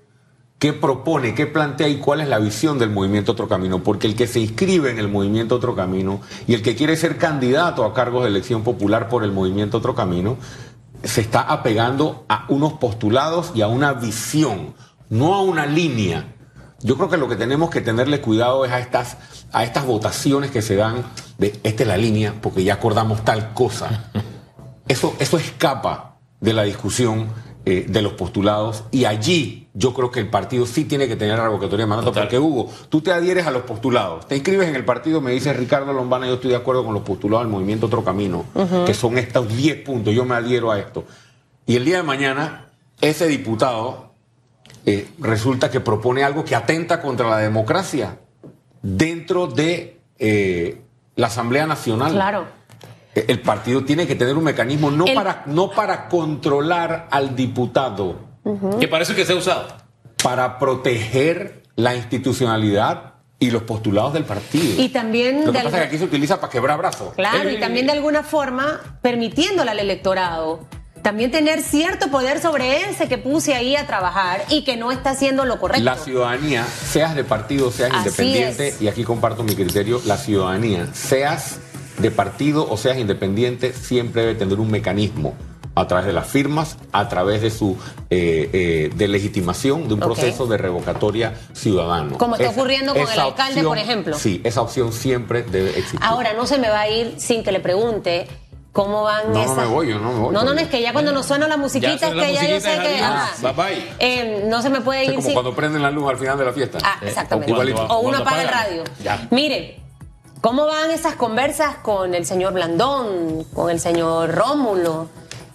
qué 0.58 0.74
propone, 0.74 1.36
qué 1.36 1.46
plantea 1.46 1.90
y 1.90 1.98
cuál 1.98 2.22
es 2.22 2.30
la 2.30 2.40
visión 2.40 2.80
del 2.80 2.90
movimiento 2.90 3.34
Otro 3.34 3.48
Camino. 3.48 3.84
Porque 3.84 4.08
el 4.08 4.16
que 4.16 4.26
se 4.26 4.40
inscribe 4.40 4.90
en 4.90 5.00
el 5.00 5.10
movimiento 5.10 5.56
Otro 5.56 5.76
Camino 5.76 6.22
y 6.48 6.54
el 6.54 6.62
que 6.62 6.76
quiere 6.76 6.96
ser 6.96 7.18
candidato 7.18 7.84
a 7.84 7.94
cargos 7.94 8.24
de 8.24 8.30
elección 8.30 8.64
popular 8.64 9.10
por 9.10 9.24
el 9.24 9.32
movimiento 9.32 9.78
Otro 9.78 9.96
Camino, 9.96 10.38
se 11.06 11.22
está 11.22 11.42
apegando 11.42 12.26
a 12.28 12.46
unos 12.50 12.74
postulados 12.74 13.52
y 13.56 13.62
a 13.62 13.68
una 13.68 13.94
visión, 13.94 14.76
no 15.10 15.36
a 15.36 15.42
una 15.42 15.66
línea. 15.66 16.36
Yo 16.82 16.98
creo 16.98 17.10
que 17.10 17.18
lo 17.18 17.30
que 17.30 17.36
tenemos 17.36 17.70
que 17.70 17.82
tenerle 17.82 18.22
cuidado 18.22 18.66
es 18.66 18.72
a 18.72 18.80
estas, 18.80 19.18
a 19.52 19.64
estas 19.64 19.86
votaciones 19.86 20.52
que 20.52 20.62
se 20.62 20.76
dan 20.76 21.04
de 21.38 21.60
esta 21.64 21.84
es 21.84 21.88
la 21.88 21.98
línea 21.98 22.36
porque 22.42 22.64
ya 22.64 22.76
acordamos 22.76 23.24
tal 23.24 23.54
cosa. 23.54 24.12
Eso, 24.88 25.16
eso 25.18 25.40
escapa 25.40 26.20
de 26.40 26.54
la 26.54 26.62
discusión 26.62 27.30
eh, 27.66 27.88
de 27.90 28.04
los 28.04 28.14
postulados 28.14 28.84
y 28.92 29.06
allí 29.06 29.65
yo 29.78 29.94
creo 29.94 30.10
que 30.10 30.22
el 30.22 30.30
partido 30.30 30.66
sí 30.66 30.86
tiene 30.86 31.06
que 31.08 31.18
tener 31.18 31.38
la 31.38 31.44
revocatoria 31.44 31.84
de 31.86 31.90
mandato 31.90 32.12
Total. 32.12 32.24
porque 32.24 32.40
Hugo, 32.40 32.72
tú 32.88 33.02
te 33.02 33.12
adhieres 33.12 33.46
a 33.46 33.52
los 33.52 33.64
postulados, 33.64 34.26
te 34.26 34.36
inscribes 34.36 34.70
en 34.70 34.76
el 34.76 34.86
partido, 34.86 35.20
me 35.20 35.32
dice 35.32 35.52
Ricardo 35.52 35.92
Lombana, 35.92 36.28
yo 36.28 36.36
estoy 36.36 36.52
de 36.52 36.56
acuerdo 36.56 36.86
con 36.86 36.94
los 36.94 37.04
postulados 37.04 37.46
del 37.46 37.52
movimiento 37.52 37.88
Otro 37.88 38.04
Camino, 38.04 38.46
que 38.86 38.94
son 38.94 39.18
estos 39.18 39.48
10 39.54 39.84
puntos, 39.84 40.14
yo 40.14 40.24
me 40.24 40.36
adhiero 40.36 40.72
a 40.72 40.80
esto. 40.80 41.04
Y 41.66 41.76
el 41.76 41.84
día 41.84 41.98
de 41.98 42.04
mañana, 42.04 42.68
ese 43.02 43.28
diputado 43.28 44.14
eh, 44.86 45.10
resulta 45.20 45.70
que 45.70 45.82
propone 45.82 46.24
algo 46.24 46.46
que 46.46 46.56
atenta 46.56 47.02
contra 47.02 47.28
la 47.30 47.40
democracia 47.40 48.20
dentro 48.82 49.48
de 49.48 50.00
eh, 50.20 50.82
la 51.16 51.28
Asamblea 51.28 51.66
Nacional. 51.68 52.12
Claro. 52.14 52.46
El 53.14 53.42
partido 53.42 53.84
tiene 53.84 54.08
que 54.08 54.16
tener 54.16 54.36
un 54.38 54.44
mecanismo 54.44 54.92
no, 54.92 55.06
El- 55.06 55.16
para, 55.16 55.44
no 55.48 55.72
para 55.72 56.08
controlar 56.10 57.08
al 57.12 57.36
diputado, 57.36 58.16
Que 58.80 58.88
parece 58.88 59.16
que 59.16 59.26
se 59.26 59.34
ha 59.34 59.36
usado. 59.36 59.68
para 60.24 60.58
proteger 60.60 61.64
la 61.76 61.96
institucionalidad 61.96 63.14
y 63.38 63.52
los 63.52 63.64
postulados 63.64 64.14
del 64.14 64.24
partido. 64.24 64.82
Y 64.82 64.90
también 64.90 65.46
Lo 65.46 65.52
que 65.52 65.58
de 65.60 65.64
pasa 65.66 65.78
es 65.78 65.82
que 65.84 65.88
aquí 65.90 65.98
se 65.98 66.06
utiliza 66.06 66.40
para 66.40 66.52
quebrar 66.52 66.78
brazos. 66.78 67.14
Claro, 67.16 67.50
y 67.50 67.60
también 67.60 67.86
de 67.86 67.92
alguna 67.92 68.24
forma 68.24 68.80
permitiéndole 69.02 69.72
al 69.72 69.80
electorado 69.80 70.62
también 71.02 71.30
tener 71.30 71.62
cierto 71.62 72.10
poder 72.10 72.42
sobre 72.42 72.90
ese 72.90 73.08
que 73.08 73.20
puse 73.20 73.54
ahí 73.54 73.76
a 73.76 73.86
trabajar 73.86 74.44
y 74.50 74.64
que 74.64 74.76
no 74.78 74.92
está 74.92 75.12
haciendo 75.12 75.46
lo 75.46 75.60
correcto. 75.60 75.84
La 75.84 75.98
ciudadanía, 75.98 76.66
seas 76.66 77.14
de 77.14 77.24
partido, 77.24 77.70
seas 77.72 77.92
Así 77.94 78.00
independiente, 78.08 78.68
es. 78.70 78.82
y 78.82 78.88
aquí 78.88 79.04
comparto 79.04 79.44
mi 79.44 79.54
criterio, 79.54 80.02
la 80.06 80.18
ciudadanía, 80.18 80.88
seas 80.94 81.60
de 82.00 82.10
partido 82.10 82.68
o 82.68 82.78
seas 82.78 82.98
independiente, 82.98 83.72
siempre 83.74 84.24
debe 84.24 84.34
tener 84.36 84.60
un 84.60 84.72
mecanismo 84.72 85.36
a 85.76 85.88
través 85.88 86.06
de 86.06 86.14
las 86.14 86.26
firmas, 86.28 86.78
a 86.94 87.10
través 87.10 87.42
de 87.42 87.52
su 87.52 87.78
eh, 88.10 88.50
eh, 88.54 88.92
de 88.96 89.08
legitimación 89.10 89.88
de 89.88 89.94
un 89.96 90.00
proceso 90.00 90.48
de 90.48 90.58
revocatoria 90.58 91.34
ciudadano. 91.54 92.18
Como 92.18 92.36
está 92.36 92.50
ocurriendo 92.50 92.94
con 92.94 93.02
el 93.12 93.20
alcalde, 93.20 93.62
por 93.64 93.78
ejemplo. 93.78 94.18
Sí, 94.18 94.42
esa 94.44 94.62
opción 94.62 94.94
siempre 94.94 95.44
debe 95.44 95.70
existir. 95.72 96.00
Ahora 96.02 96.34
no 96.34 96.46
se 96.48 96.58
me 96.58 96.70
va 96.70 96.82
a 96.82 96.90
ir 96.90 97.16
sin 97.18 97.44
que 97.44 97.52
le 97.52 97.60
pregunte 97.60 98.28
cómo 98.72 99.04
van 99.04 99.28
No, 99.32 99.34
no 99.40 99.44
esas. 99.44 99.58
me 99.58 99.66
voy, 99.66 99.88
yo 99.90 100.00
no 100.00 100.12
me 100.14 100.20
voy. 100.20 100.34
No, 100.34 100.44
no, 100.44 100.54
no, 100.54 100.60
es 100.62 100.68
que 100.70 100.82
ya 100.82 100.92
cuando 100.94 101.12
nos 101.14 101.26
suena 101.26 101.48
la 101.48 101.56
musiquita 101.58 101.96
Ya 101.98 102.08
es 102.08 102.14
que 102.28 102.34
ya 102.34 102.48
yo 102.50 102.60
sé 102.62 102.78
que. 102.82 103.00
ajá. 103.00 103.32
Bye, 103.42 103.54
bye. 103.54 103.88
Eh, 104.00 104.46
no 104.48 104.62
se 104.62 104.70
me 104.70 104.82
puede 104.82 105.04
Es 105.04 105.08
ir 105.10 105.16
como 105.16 105.26
sin. 105.26 105.34
cuando 105.34 105.54
prenden 105.56 105.82
la 105.82 105.92
luz 105.92 106.10
al 106.10 106.18
final 106.18 106.38
de 106.38 106.46
la 106.46 106.54
fiesta. 106.54 106.78
Ah, 106.84 106.98
exactamente. 107.02 107.52
o 107.52 107.56
cuando- 107.56 107.88
o 107.88 108.00
uno 108.00 108.18
apaga 108.20 108.42
el 108.42 108.48
radio. 108.50 108.84
Ya. 109.04 109.28
Mire, 109.32 109.80
¿cómo 110.42 110.66
van 110.66 110.92
esas 110.92 111.16
conversas 111.16 111.76
con 111.78 112.14
el 112.16 112.26
señor 112.26 112.54
Blandón, 112.54 113.46
con 113.54 113.70
el 113.70 113.80
señor 113.80 114.34
Rómulo? 114.36 115.10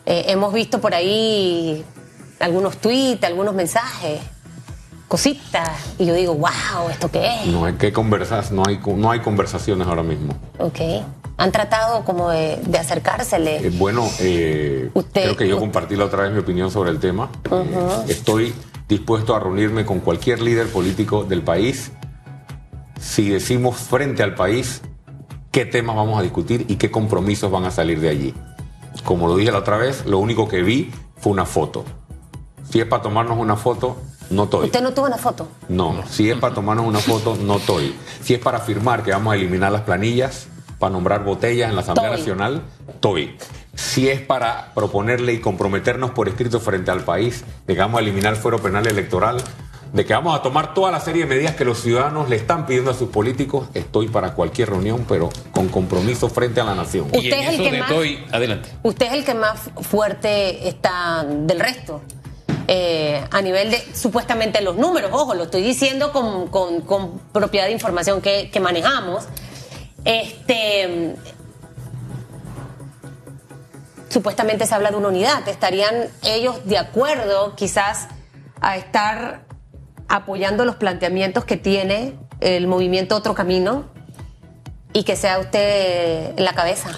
Eh, 0.06 0.24
hemos 0.28 0.52
visto 0.52 0.80
por 0.80 0.94
ahí 0.94 1.84
algunos 2.40 2.78
tweets, 2.78 3.22
algunos 3.24 3.54
mensajes, 3.54 4.20
cositas. 5.08 5.68
Y 5.98 6.06
yo 6.06 6.14
digo, 6.14 6.34
wow, 6.34 6.88
¿esto 6.90 7.10
qué 7.10 7.26
es? 7.42 7.46
No 7.46 7.64
hay 7.64 7.74
que 7.74 7.92
conversar, 7.92 8.50
no 8.52 8.62
hay, 8.66 8.80
no 8.96 9.10
hay 9.10 9.20
conversaciones 9.20 9.86
ahora 9.86 10.02
mismo. 10.02 10.34
Ok. 10.58 10.80
Han 11.36 11.52
tratado 11.52 12.04
como 12.04 12.28
de, 12.30 12.58
de 12.66 12.78
acercársele. 12.78 13.66
Eh, 13.66 13.70
bueno, 13.74 14.06
eh, 14.20 14.90
Usted- 14.94 15.22
creo 15.22 15.36
que 15.36 15.48
yo 15.48 15.58
compartí 15.58 15.96
la 15.96 16.04
otra 16.04 16.22
vez 16.24 16.32
mi 16.32 16.38
opinión 16.38 16.70
sobre 16.70 16.90
el 16.90 16.98
tema. 17.00 17.30
Eh, 17.50 17.88
estoy 18.08 18.54
dispuesto 18.88 19.34
a 19.34 19.40
reunirme 19.40 19.86
con 19.86 20.00
cualquier 20.00 20.42
líder 20.42 20.68
político 20.68 21.24
del 21.24 21.42
país 21.42 21.92
si 23.00 23.30
decimos 23.30 23.76
frente 23.76 24.22
al 24.22 24.34
país 24.34 24.82
qué 25.50 25.64
temas 25.64 25.96
vamos 25.96 26.18
a 26.18 26.22
discutir 26.22 26.66
y 26.68 26.76
qué 26.76 26.90
compromisos 26.90 27.50
van 27.50 27.64
a 27.64 27.70
salir 27.70 28.00
de 28.00 28.08
allí. 28.10 28.34
Como 29.04 29.26
lo 29.26 29.36
dije 29.36 29.52
la 29.52 29.58
otra 29.58 29.76
vez, 29.76 30.04
lo 30.06 30.18
único 30.18 30.48
que 30.48 30.62
vi 30.62 30.92
fue 31.16 31.32
una 31.32 31.46
foto. 31.46 31.84
Si 32.70 32.80
es 32.80 32.86
para 32.86 33.02
tomarnos 33.02 33.38
una 33.38 33.56
foto, 33.56 33.96
no 34.30 34.44
estoy. 34.44 34.66
¿Usted 34.66 34.82
no 34.82 34.92
tuvo 34.92 35.06
una 35.06 35.18
foto? 35.18 35.48
No, 35.68 36.02
si 36.08 36.30
es 36.30 36.38
para 36.38 36.54
tomarnos 36.54 36.86
una 36.86 37.00
foto, 37.00 37.36
no 37.36 37.56
estoy. 37.56 37.94
Si 38.22 38.34
es 38.34 38.40
para 38.40 38.58
afirmar 38.58 39.02
que 39.02 39.10
vamos 39.10 39.32
a 39.32 39.36
eliminar 39.36 39.72
las 39.72 39.82
planillas, 39.82 40.46
para 40.78 40.92
nombrar 40.92 41.24
botellas 41.24 41.68
en 41.68 41.76
la 41.76 41.82
Asamblea. 41.82 42.10
Nacional, 42.10 42.62
estoy. 42.88 43.36
Si 43.74 44.08
es 44.08 44.20
para 44.20 44.72
proponerle 44.74 45.32
y 45.34 45.40
comprometernos 45.40 46.10
por 46.12 46.28
escrito 46.28 46.58
frente 46.58 46.90
al 46.90 47.04
país 47.04 47.44
de 47.66 47.74
que 47.74 47.80
vamos 47.80 47.98
a 47.98 48.02
eliminar 48.02 48.34
el 48.34 48.38
fuero 48.38 48.58
penal 48.58 48.86
electoral, 48.86 49.42
de 49.92 50.04
que 50.04 50.12
vamos 50.14 50.38
a 50.38 50.42
tomar 50.42 50.72
toda 50.74 50.90
la 50.92 51.00
serie 51.00 51.22
de 51.24 51.28
medidas 51.28 51.56
que 51.56 51.64
los 51.64 51.80
ciudadanos 51.80 52.28
le 52.28 52.36
están 52.36 52.64
pidiendo 52.66 52.90
a 52.90 52.94
sus 52.94 53.08
políticos, 53.10 53.68
estoy 53.74 54.08
para 54.08 54.34
cualquier 54.34 54.70
reunión, 54.70 55.04
pero 55.08 55.30
con 55.52 55.68
compromiso 55.68 56.28
frente 56.28 56.60
a 56.60 56.64
la 56.64 56.74
nación. 56.74 57.06
Usted 57.06 57.20
y 57.22 57.32
en 57.32 57.40
es 57.40 57.48
el 57.48 57.54
eso 57.54 57.64
que 57.64 57.78
más- 57.78 57.90
estoy- 57.90 58.24
adelante. 58.32 58.68
Usted 58.82 59.06
es 59.06 59.12
el 59.12 59.24
que 59.24 59.34
más 59.34 59.60
fuerte 59.82 60.68
está 60.68 61.24
del 61.28 61.58
resto. 61.60 62.00
eh, 62.72 63.24
a 63.32 63.42
nivel 63.42 63.72
de 63.72 63.78
supuestamente 63.96 64.60
los 64.60 64.76
números, 64.76 65.10
ojo, 65.12 65.34
lo 65.34 65.42
estoy 65.44 65.60
diciendo 65.62 66.12
con, 66.12 66.46
con- 66.48 66.82
con 66.82 67.18
propiedad 67.32 67.66
de 67.66 67.72
información 67.72 68.20
que, 68.20 68.48
que 68.48 68.60
manejamos. 68.60 69.24
Este 70.04 71.16
supuestamente 74.08 74.66
se 74.66 74.74
habla 74.74 74.90
de 74.90 74.96
una 74.96 75.08
unidad. 75.08 75.48
¿Estarían 75.48 76.08
ellos 76.22 76.64
de 76.64 76.78
acuerdo 76.78 77.54
quizás 77.56 78.06
a 78.60 78.76
estar 78.76 79.42
apoyando 80.10 80.66
los 80.66 80.76
planteamientos 80.76 81.46
que 81.46 81.56
tiene 81.56 82.14
el 82.40 82.66
movimiento 82.66 83.16
Otro 83.16 83.34
Camino? 83.34 83.86
y 84.92 85.04
que 85.04 85.16
sea 85.16 85.38
usted 85.38 86.38
la 86.38 86.54
cabeza. 86.54 86.90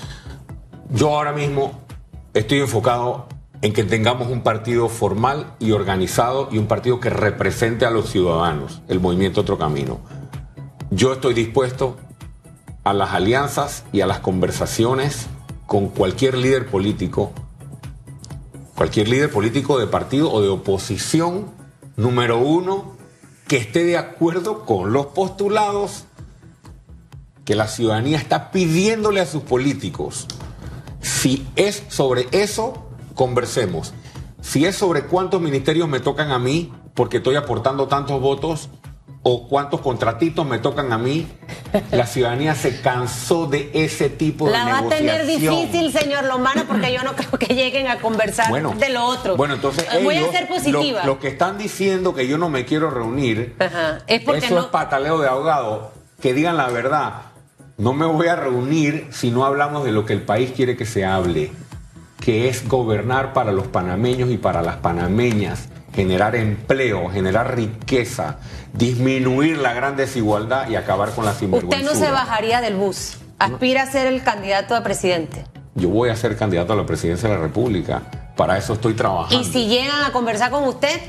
Yo 0.91 1.15
ahora 1.15 1.33
mismo 1.33 1.81
estoy 2.35 2.61
enfocado 2.61 3.27
en 3.61 3.73
que 3.73 3.85
tengamos 3.85 4.29
un 4.29 4.43
partido 4.43 4.89
formal 4.89 5.55
y 5.59 5.73
organizado 5.73 6.49
y 6.51 6.59
un 6.59 6.67
partido 6.67 7.01
que 7.01 7.11
represente 7.11 7.87
a 7.87 7.91
los 7.91 8.11
ciudadanos, 8.11 8.83
el 8.89 9.01
movimiento 9.01 9.43
Otro 9.43 9.59
Camino. 9.59 10.01
Yo 10.91 11.13
estoy 11.13 11.35
dispuesto 11.35 11.97
a 12.85 12.93
las 12.93 13.13
alianzas 13.13 13.85
y 13.93 14.01
a 14.01 14.07
las 14.07 14.21
conversaciones 14.21 15.29
con 15.67 15.89
cualquier 15.89 16.37
líder 16.37 16.67
político, 16.67 17.33
cualquier 18.75 19.09
líder 19.09 19.31
político 19.31 19.79
de 19.79 19.87
partido 19.87 20.31
o 20.33 20.43
de 20.43 20.49
oposición, 20.49 21.47
número 21.97 22.39
uno, 22.39 22.97
que 23.47 23.57
esté 23.57 23.85
de 23.85 23.99
acuerdo 23.99 24.65
con 24.65 24.93
los 24.93 25.07
postulados 25.07 26.05
que 27.45 27.55
la 27.55 27.69
ciudadanía 27.69 28.19
está 28.19 28.51
pidiéndole 28.51 29.21
a 29.21 29.27
sus 29.27 29.43
políticos. 29.43 30.27
Si 31.01 31.47
es 31.57 31.83
sobre 31.89 32.29
eso, 32.31 32.89
conversemos. 33.15 33.93
Si 34.41 34.65
es 34.65 34.77
sobre 34.77 35.07
cuántos 35.07 35.41
ministerios 35.41 35.89
me 35.89 36.01
tocan 36.01 36.31
a 36.31 36.39
mí, 36.39 36.73
porque 36.95 37.19
estoy 37.19 37.37
aportando 37.37 37.89
tantos 37.89 38.21
votos, 38.21 38.69
o 39.25 39.47
cuántos 39.49 39.81
contratitos 39.83 40.45
me 40.45 40.59
tocan 40.59 40.93
a 40.93 40.99
mí, 40.99 41.29
la 41.93 42.07
ciudadanía 42.07 42.57
se 42.57 42.81
cansó 42.81 43.47
de 43.47 43.71
ese 43.73 44.09
tipo 44.11 44.47
de 44.47 44.53
La 44.53 44.65
va 44.65 44.79
a 44.79 44.81
negociación. 44.81 45.07
tener 45.07 45.27
difícil, 45.27 45.93
señor 45.93 46.25
Lombana, 46.25 46.65
porque 46.67 46.93
yo 46.93 47.05
no 47.05 47.15
creo 47.15 47.31
que 47.39 47.55
lleguen 47.55 47.87
a 47.87 47.99
conversar 48.01 48.49
Bueno, 48.51 48.75
de 48.77 48.89
lo 48.89 49.05
otro. 49.05 49.37
Bueno, 49.37 49.55
entonces 49.55 49.87
voy 50.03 50.17
ellos, 50.17 50.31
a 50.31 50.39
ser 50.39 50.49
positiva. 50.49 51.03
Lo, 51.05 51.15
lo 51.15 51.19
que 51.21 51.29
están 51.29 51.57
diciendo 51.57 52.15
que 52.15 52.27
yo 52.27 52.37
no 52.37 52.49
me 52.49 52.65
quiero 52.65 52.91
reunir, 52.91 53.55
Ajá, 53.61 54.01
es 54.09 54.23
porque 54.23 54.47
eso 54.47 54.55
no- 54.57 54.61
es 54.63 54.67
pataleo 54.67 55.19
de 55.21 55.29
ahogado. 55.29 55.93
Que 56.21 56.35
digan 56.35 56.57
la 56.57 56.69
verdad. 56.69 57.15
No 57.79 57.93
me 57.93 58.07
voy 58.07 58.27
a 58.29 58.35
reunir 58.37 59.07
si 59.13 59.31
no 59.31 59.45
hablamos 59.45 59.85
de 59.85 59.93
lo 59.93 60.05
que 60.05 60.13
el 60.15 60.23
país 60.23 60.51
quiere 60.55 60.77
que 60.77 60.85
se 60.85 61.05
hable, 61.05 61.51
que 62.21 62.49
es 62.49 62.69
gobernar 62.69 63.33
para 63.33 63.51
los 63.53 63.67
panameños 63.69 64.31
y 64.31 64.37
para 64.37 64.63
las 64.63 64.77
panameñas, 64.77 65.69
generar 65.93 66.37
empleo, 66.37 67.11
generar 67.11 67.55
riqueza, 67.55 68.39
disminuir 68.73 69.59
la 69.59 69.73
gran 69.75 69.97
desigualdad 69.97 70.69
y 70.69 70.77
acabar 70.77 71.11
con 71.11 71.25
la 71.25 71.35
sinvergüenza. 71.35 71.77
Usted 71.77 72.01
no 72.01 72.07
se 72.07 72.11
bajaría 72.11 72.61
del 72.61 72.77
bus. 72.77 73.19
Aspira 73.39 73.83
a 73.83 73.87
ser 73.87 74.07
el 74.07 74.23
candidato 74.23 74.75
a 74.75 74.83
presidente. 74.83 75.45
Yo 75.75 75.89
voy 75.89 76.11
a 76.11 76.17
ser 76.17 76.37
candidato 76.37 76.73
a 76.73 76.77
la 76.77 76.87
presidencia 76.87 77.29
de 77.29 77.35
la 77.35 77.41
República. 77.41 78.03
Para 78.37 78.57
eso 78.57 78.75
estoy 78.75 78.95
trabajando. 78.95 79.41
Y 79.41 79.45
si 79.45 79.67
llegan 79.67 80.03
a 80.05 80.13
conversar 80.13 80.51
con 80.51 80.65
usted, 80.65 81.01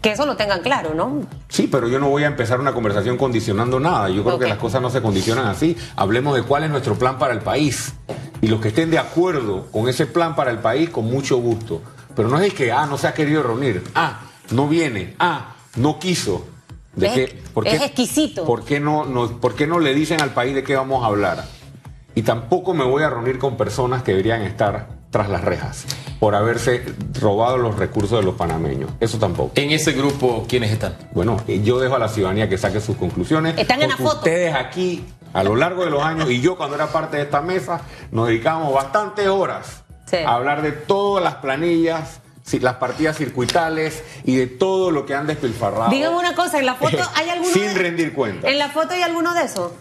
que 0.00 0.12
eso 0.12 0.26
lo 0.26 0.36
tengan 0.36 0.62
claro, 0.62 0.94
¿no? 0.94 1.20
Sí, 1.48 1.68
pero 1.70 1.88
yo 1.88 2.00
no 2.00 2.08
voy 2.08 2.24
a 2.24 2.26
empezar 2.26 2.60
una 2.60 2.72
conversación 2.72 3.16
condicionando 3.16 3.78
nada. 3.78 4.08
Yo 4.08 4.24
creo 4.24 4.38
que 4.38 4.48
las 4.48 4.58
cosas 4.58 4.82
no 4.82 4.90
se 4.90 5.00
condicionan 5.00 5.46
así. 5.46 5.76
Hablemos 5.96 6.34
de 6.34 6.42
cuál 6.42 6.64
es 6.64 6.70
nuestro 6.70 6.96
plan 6.96 7.18
para 7.18 7.34
el 7.34 7.40
país. 7.40 7.94
Y 8.40 8.48
los 8.48 8.60
que 8.60 8.68
estén 8.68 8.90
de 8.90 8.98
acuerdo 8.98 9.66
con 9.70 9.88
ese 9.88 10.06
plan 10.06 10.34
para 10.34 10.50
el 10.50 10.58
país, 10.58 10.90
con 10.90 11.04
mucho 11.04 11.36
gusto. 11.36 11.82
Pero 12.16 12.28
no 12.28 12.38
es 12.38 12.44
el 12.44 12.54
que, 12.54 12.72
ah, 12.72 12.86
no 12.86 12.98
se 12.98 13.06
ha 13.06 13.14
querido 13.14 13.42
reunir. 13.42 13.84
Ah, 13.94 14.20
no 14.52 14.68
viene. 14.68 15.14
Ah, 15.18 15.54
no 15.76 15.98
quiso. 15.98 16.46
¿De 16.94 17.06
Es- 17.06 17.12
qué? 17.14 17.42
¿Por 17.54 17.66
es 17.66 17.78
qué- 17.78 17.86
exquisito. 17.86 18.44
¿por 18.44 18.64
qué, 18.64 18.78
no, 18.80 19.04
no- 19.04 19.40
¿Por 19.40 19.54
qué 19.54 19.66
no 19.66 19.78
le 19.80 19.94
dicen 19.94 20.20
al 20.20 20.30
país 20.30 20.54
de 20.54 20.62
qué 20.62 20.76
vamos 20.76 21.02
a 21.02 21.06
hablar? 21.06 21.44
Y 22.14 22.22
tampoco 22.22 22.74
me 22.74 22.84
voy 22.84 23.02
a 23.02 23.08
reunir 23.10 23.38
con 23.38 23.56
personas 23.56 24.02
que 24.02 24.10
deberían 24.12 24.42
estar 24.42 24.88
tras 25.10 25.28
las 25.30 25.42
rejas 25.42 25.84
por 26.20 26.34
haberse 26.34 26.84
robado 27.20 27.56
los 27.58 27.76
recursos 27.78 28.18
de 28.20 28.24
los 28.24 28.34
panameños. 28.34 28.90
Eso 29.00 29.18
tampoco. 29.18 29.52
En 29.54 29.70
ese 29.70 29.92
grupo, 29.92 30.44
¿quiénes 30.48 30.70
están? 30.70 30.94
Bueno, 31.12 31.38
eh, 31.48 31.62
yo 31.64 31.78
dejo 31.80 31.96
a 31.96 31.98
la 31.98 32.08
ciudadanía 32.08 32.48
que 32.48 32.58
saque 32.58 32.80
sus 32.80 32.96
conclusiones. 32.96 33.56
Están 33.58 33.82
en 33.82 33.88
la 33.88 33.96
foto. 33.96 34.18
Ustedes 34.18 34.54
aquí, 34.54 35.04
a 35.32 35.42
lo 35.42 35.56
largo 35.56 35.84
de 35.84 35.90
los 35.90 36.02
años, 36.02 36.30
y 36.30 36.40
yo 36.42 36.56
cuando 36.56 36.76
era 36.76 36.88
parte 36.92 37.16
de 37.16 37.22
esta 37.24 37.40
mesa, 37.40 37.80
nos 38.10 38.28
dedicamos 38.28 38.72
bastantes 38.72 39.26
horas 39.28 39.82
Sí. 40.06 40.16
a 40.18 40.34
hablar 40.34 40.60
de 40.62 40.72
todas 40.72 41.24
las 41.24 41.36
planillas, 41.36 42.20
las 42.60 42.74
partidas 42.76 43.16
circuitales 43.16 44.02
y 44.24 44.36
de 44.36 44.46
todo 44.46 44.90
lo 44.90 45.06
que 45.06 45.14
han 45.14 45.26
despilfarrado. 45.26 45.90
Dígame 45.90 46.16
una 46.16 46.34
cosa, 46.34 46.58
en 46.58 46.66
la 46.66 46.74
foto 46.74 46.98
hay 47.14 47.28
alguno 47.30 47.50
Sin 47.52 47.62
de- 47.68 47.74
rendir 47.74 48.12
cuenta. 48.12 48.48
¿En 48.50 48.58
la 48.58 48.68
foto 48.68 48.94
hay 48.94 49.02
alguno 49.02 49.32
de 49.34 49.44
esos? 49.44 49.72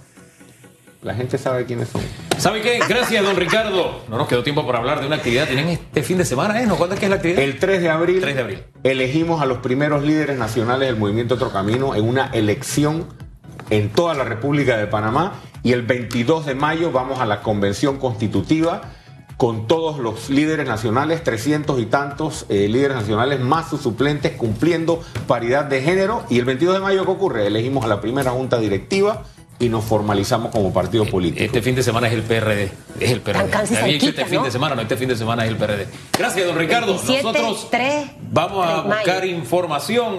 La 1.02 1.16
gente 1.16 1.38
sabe 1.40 1.66
quiénes 1.66 1.90
son. 1.90 2.02
¿Sabe 2.38 2.62
qué? 2.62 2.80
Gracias, 2.88 3.24
don 3.24 3.36
Ricardo. 3.36 4.04
No 4.08 4.18
nos 4.18 4.28
quedó 4.28 4.44
tiempo 4.44 4.66
para 4.68 4.78
hablar 4.80 5.00
de 5.02 5.08
una 5.08 5.16
actividad. 5.16 5.48
Tienen 5.48 5.70
este 5.70 6.04
fin 6.04 6.20
de 6.20 6.26
semana, 6.26 6.62
¿eh? 6.62 6.68
¿No? 6.68 6.76
¿Cuándo 6.76 6.94
es 6.94 7.00
que 7.00 7.08
es 7.08 7.10
la 7.10 7.16
actividad? 7.16 7.40
El 7.42 7.58
3 7.58 7.82
de 7.82 7.90
abril, 7.90 8.22
3 8.22 8.36
de 8.36 8.42
abril. 8.42 8.64
elegimos 8.84 9.42
a 9.42 9.48
los 9.48 9.58
primeros 9.60 10.04
líderes 10.04 10.38
nacionales 10.38 10.88
del 10.88 10.98
movimiento 10.98 11.36
Otro 11.36 11.52
Camino 11.52 11.96
en 11.96 12.08
una 12.08 12.28
elección 12.34 13.08
en 13.72 13.90
toda 13.90 14.14
la 14.14 14.24
República 14.26 14.78
de 14.78 14.86
Panamá 14.86 15.34
y 15.64 15.72
el 15.74 15.82
22 15.82 16.46
de 16.46 16.54
mayo 16.56 16.92
vamos 16.92 17.20
a 17.20 17.26
la 17.26 17.42
convención 17.42 17.98
constitutiva 17.98 18.82
con 19.42 19.66
todos 19.66 19.98
los 19.98 20.30
líderes 20.30 20.68
nacionales, 20.68 21.24
300 21.24 21.80
y 21.80 21.88
tantos 21.88 22.46
eh, 22.48 22.68
líderes 22.68 22.96
nacionales 22.96 23.40
más 23.40 23.72
sus 23.72 23.82
suplentes 23.82 24.34
cumpliendo 24.34 25.02
paridad 25.26 25.66
de 25.66 25.82
género 25.82 26.24
y 26.30 26.38
el 26.38 26.46
22 26.46 26.76
de 26.76 26.80
mayo 26.80 27.06
¿qué 27.06 27.12
ocurre? 27.12 27.48
Elegimos 27.48 27.84
a 27.84 27.88
la 27.88 28.02
primera 28.02 28.30
junta 28.30 28.60
directiva 28.60 29.24
y 29.58 29.70
nos 29.70 29.84
formalizamos 29.84 30.52
como 30.52 30.72
partido 30.72 31.06
político. 31.06 31.44
Este 31.44 31.64
fin 31.64 31.74
de 31.74 31.82
semana 31.82 32.08
es 32.08 32.14
el 32.14 32.22
PRD. 32.22 32.72
Es 33.00 33.10
el 33.10 33.22
PRD. 33.22 33.48
Me 33.72 33.78
había 33.78 33.94
dicho 33.94 34.10
este 34.10 34.26
fin 34.26 34.36
¿no? 34.36 34.44
de 34.44 34.52
semana, 34.52 34.76
no, 34.76 34.82
este 34.84 34.96
fin 34.96 35.10
de 35.10 35.16
semana 35.16 35.44
es 35.44 35.50
el 35.50 35.58
PRD. 35.58 35.88
Gracias, 36.20 36.46
don 36.46 36.56
Ricardo. 36.56 36.94
27, 36.94 37.24
Nosotros 37.24 37.68
3 37.72 38.12
vamos 38.32 38.68
a 38.68 38.82
buscar 38.82 39.26
información. 39.26 40.18